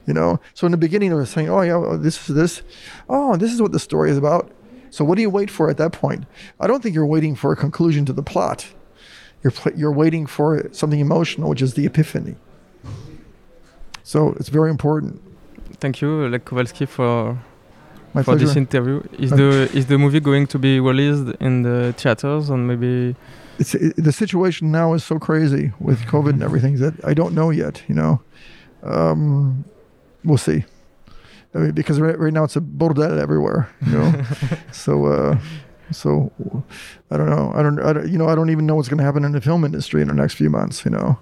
you 0.05 0.13
know, 0.13 0.39
so 0.53 0.65
in 0.65 0.71
the 0.71 0.77
beginning 0.77 1.09
they're 1.09 1.25
saying, 1.25 1.49
"Oh 1.49 1.61
yeah, 1.61 1.97
this 1.97 2.29
is 2.29 2.35
this, 2.35 2.61
oh 3.07 3.37
this 3.37 3.53
is 3.53 3.61
what 3.61 3.71
the 3.71 3.79
story 3.79 4.11
is 4.11 4.17
about," 4.17 4.51
So 4.91 5.05
what 5.05 5.15
do 5.15 5.21
you 5.21 5.29
wait 5.29 5.49
for 5.49 5.69
at 5.69 5.77
that 5.77 5.91
point? 5.91 6.25
I 6.59 6.67
don't 6.67 6.81
think 6.81 6.95
you're 6.95 7.05
waiting 7.05 7.35
for 7.35 7.51
a 7.51 7.55
conclusion 7.55 8.05
to 8.05 8.13
the 8.13 8.23
plot. 8.23 8.67
You're 9.43 9.53
you're 9.75 9.91
waiting 9.91 10.25
for 10.25 10.67
something 10.71 10.99
emotional, 10.99 11.49
which 11.49 11.61
is 11.61 11.73
the 11.75 11.85
epiphany. 11.85 12.35
So 14.03 14.33
it's 14.39 14.49
very 14.49 14.69
important. 14.69 15.21
Thank 15.79 16.01
you, 16.01 16.27
Lech 16.27 16.45
Kowalski, 16.45 16.85
for 16.85 17.39
My 18.13 18.23
for 18.23 18.31
pleasure. 18.31 18.47
this 18.47 18.55
interview. 18.55 19.01
Is 19.17 19.31
the 19.31 19.69
is 19.73 19.85
the 19.85 19.97
movie 19.97 20.19
going 20.19 20.47
to 20.47 20.59
be 20.59 20.79
released 20.79 21.35
in 21.39 21.63
the 21.63 21.93
theaters 21.97 22.49
and 22.49 22.67
maybe? 22.67 23.15
It's 23.59 23.75
it, 23.75 23.93
the 23.97 24.11
situation 24.11 24.71
now 24.71 24.93
is 24.93 25.03
so 25.03 25.19
crazy 25.19 25.73
with 25.79 25.99
COVID 26.05 26.29
and 26.31 26.43
everything 26.43 26.77
that 26.77 26.93
I 27.05 27.13
don't 27.13 27.33
know 27.33 27.49
yet. 27.49 27.83
You 27.87 27.95
know, 27.95 28.21
um, 28.83 29.65
we'll 30.23 30.37
see. 30.37 30.63
I 31.53 31.57
mean, 31.57 31.71
because 31.71 31.99
right, 31.99 32.17
right 32.17 32.31
now 32.33 32.43
it's 32.43 32.55
a 32.55 32.61
bordel 32.61 33.19
everywhere, 33.19 33.69
you 33.85 33.93
know. 33.93 34.23
so, 34.71 35.05
uh, 35.05 35.37
so 35.91 36.31
I 37.11 37.17
don't 37.17 37.29
know. 37.29 37.51
I 37.55 37.63
don't, 37.63 37.79
I 37.79 37.93
don't, 37.93 38.09
you 38.09 38.17
know, 38.17 38.27
I 38.27 38.35
don't 38.35 38.49
even 38.49 38.65
know 38.65 38.75
what's 38.75 38.89
going 38.89 38.99
to 38.99 39.03
happen 39.03 39.23
in 39.23 39.31
the 39.31 39.41
film 39.41 39.63
industry 39.65 40.01
in 40.01 40.07
the 40.07 40.13
next 40.13 40.35
few 40.35 40.49
months, 40.49 40.85
you 40.85 40.91
know. 40.91 41.17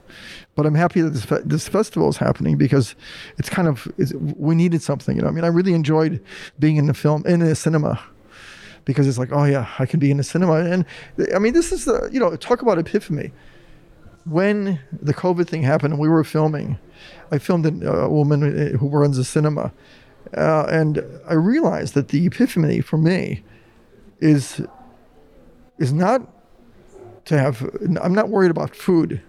But 0.56 0.66
I'm 0.66 0.76
happy 0.76 1.02
that 1.02 1.12
this 1.12 1.26
fe- 1.26 1.42
this 1.46 1.68
festival 1.68 2.10
is 2.10 2.18
happening 2.18 2.58
because 2.58 2.96
it's 3.38 3.50
kind 3.50 3.68
of 3.68 3.88
it's, 3.98 4.14
we 4.14 4.56
needed 4.56 4.82
something, 4.82 5.16
you 5.16 5.22
know. 5.22 5.28
I 5.28 5.32
mean, 5.32 5.44
I 5.44 5.48
really 5.48 5.74
enjoyed 5.74 6.24
being 6.60 6.78
in 6.78 6.88
the 6.88 6.94
film 6.94 7.26
in 7.26 7.40
the 7.40 7.56
cinema 7.56 8.00
because 8.86 9.08
it's 9.08 9.18
like, 9.18 9.32
oh 9.32 9.44
yeah, 9.44 9.70
I 9.80 9.86
can 9.86 10.00
be 10.00 10.12
in 10.12 10.18
the 10.18 10.24
cinema, 10.24 10.56
and 10.56 10.86
I 11.36 11.40
mean, 11.40 11.54
this 11.54 11.72
is 11.72 11.86
the 11.86 12.10
you 12.12 12.20
know, 12.20 12.36
talk 12.36 12.62
about 12.62 12.78
epiphany. 12.80 13.32
When 14.26 14.80
the 14.92 15.14
COVID 15.14 15.48
thing 15.48 15.64
happened 15.64 15.94
and 15.94 16.02
we 16.02 16.10
were 16.10 16.24
filming, 16.26 16.78
I 17.32 17.38
filmed 17.38 17.66
a 17.66 18.10
woman 18.10 18.44
uh, 18.44 18.78
who 18.78 18.90
runs 18.90 19.18
a 19.18 19.24
cinema 19.24 19.72
uh, 20.36 20.66
and 20.70 21.04
I 21.28 21.34
realized 21.34 21.94
that 21.94 22.10
the 22.10 22.26
epiphany 22.26 22.82
for 22.82 22.98
me 22.98 23.44
is 24.20 24.62
is 25.78 25.94
not 25.94 26.22
to 27.26 27.38
have. 27.38 27.70
I'm 28.02 28.14
not 28.14 28.30
worried 28.30 28.52
about 28.52 28.76
food, 28.76 29.22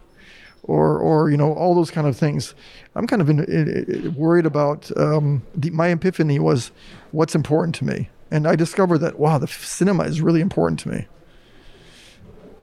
or 0.63 0.99
or 0.99 1.31
you 1.31 1.37
know 1.37 1.53
all 1.53 1.75
those 1.75 1.91
kind 1.91 2.07
of 2.07 2.17
things. 2.17 2.55
I'm 2.95 3.07
kind 3.07 3.23
of 3.23 3.29
in, 3.29 3.45
in, 3.45 4.15
worried 4.15 4.47
about 4.47 4.91
um, 4.97 5.43
the, 5.55 5.71
my 5.71 5.89
epiphany 5.89 6.39
was 6.39 6.71
what's 7.13 7.35
important 7.35 7.75
to 7.77 7.85
me, 7.85 8.09
and 8.31 8.47
I 8.47 8.57
discovered 8.57 8.99
that 8.99 9.19
wow, 9.19 9.39
the 9.39 9.49
cinema 9.49 10.05
is 10.05 10.21
really 10.21 10.41
important 10.41 10.81
to 10.81 10.89
me 10.89 11.07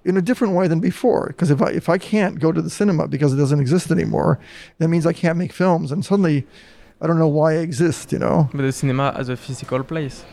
in 0.06 0.18
a 0.18 0.22
different 0.22 0.54
way 0.54 0.68
than 0.68 0.80
before. 0.80 1.28
Because 1.28 1.52
if 1.52 1.62
I 1.62 1.72
if 1.72 1.90
I 1.90 1.98
can't 1.98 2.40
go 2.40 2.52
to 2.52 2.62
the 2.62 2.70
cinema 2.70 3.08
because 3.08 3.34
it 3.34 3.38
doesn't 3.38 3.60
exist 3.60 3.92
anymore, 3.92 4.40
that 4.78 4.88
means 4.88 5.06
I 5.06 5.14
can't 5.14 5.38
make 5.38 5.52
films, 5.52 5.92
and 5.92 6.06
suddenly 6.06 6.48
I 7.02 7.08
don't 7.08 7.20
know 7.20 7.28
why 7.28 7.54
I 7.54 7.58
exist, 7.58 8.12
you 8.12 8.20
know. 8.20 8.50
But 8.54 8.62
the 8.62 8.72
cinema 8.72 9.14
as 9.18 9.30
a 9.30 9.36
physical 9.36 9.84
place. 9.84 10.24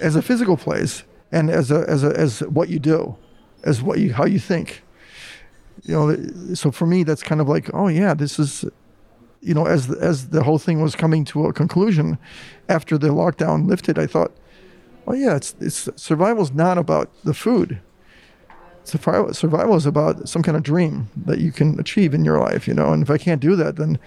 As 0.00 0.16
a 0.16 0.22
physical 0.22 0.56
place, 0.56 1.04
and 1.36 1.50
as 1.50 1.70
a 1.70 1.84
as 1.88 2.02
a 2.02 2.12
as 2.18 2.40
what 2.40 2.68
you 2.68 2.78
do, 2.78 3.16
as 3.64 3.82
what 3.82 3.98
you 3.98 4.12
how 4.14 4.24
you 4.24 4.38
think. 4.38 4.82
you 5.82 5.94
know, 5.94 6.54
so 6.54 6.70
for 6.70 6.86
me, 6.86 7.04
that's 7.04 7.22
kind 7.22 7.40
of 7.40 7.48
like, 7.48 7.70
oh 7.74 7.88
yeah, 7.88 8.14
this 8.14 8.38
is, 8.38 8.64
you 9.40 9.54
know, 9.54 9.66
as 9.66 9.86
the, 9.86 9.98
as 10.00 10.30
the 10.30 10.42
whole 10.42 10.58
thing 10.58 10.82
was 10.82 10.96
coming 10.96 11.24
to 11.26 11.46
a 11.46 11.52
conclusion, 11.52 12.18
after 12.68 12.98
the 12.98 13.08
lockdown 13.08 13.68
lifted, 13.68 13.98
I 13.98 14.06
thought, 14.06 14.32
oh 15.06 15.14
yeah, 15.14 15.36
it's 15.36 15.54
it's 15.60 15.88
survival's 15.96 16.52
not 16.52 16.78
about 16.78 17.10
the 17.24 17.34
food. 17.34 17.80
Survival, 18.84 19.34
survival 19.34 19.74
is 19.76 19.86
about 19.86 20.28
some 20.28 20.42
kind 20.42 20.56
of 20.56 20.62
dream 20.62 21.08
that 21.26 21.38
you 21.38 21.52
can 21.52 21.78
achieve 21.80 22.14
in 22.14 22.24
your 22.24 22.38
life, 22.38 22.68
you 22.68 22.74
know. 22.74 22.92
And 22.92 23.02
if 23.02 23.10
I 23.10 23.18
can't 23.18 23.40
do 23.40 23.56
that, 23.56 23.76
then 23.76 23.98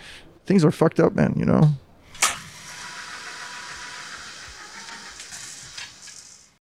things 0.46 0.64
are 0.66 0.72
fucked 0.72 1.00
up, 1.00 1.14
man. 1.16 1.34
You 1.38 1.46
know. 1.46 1.70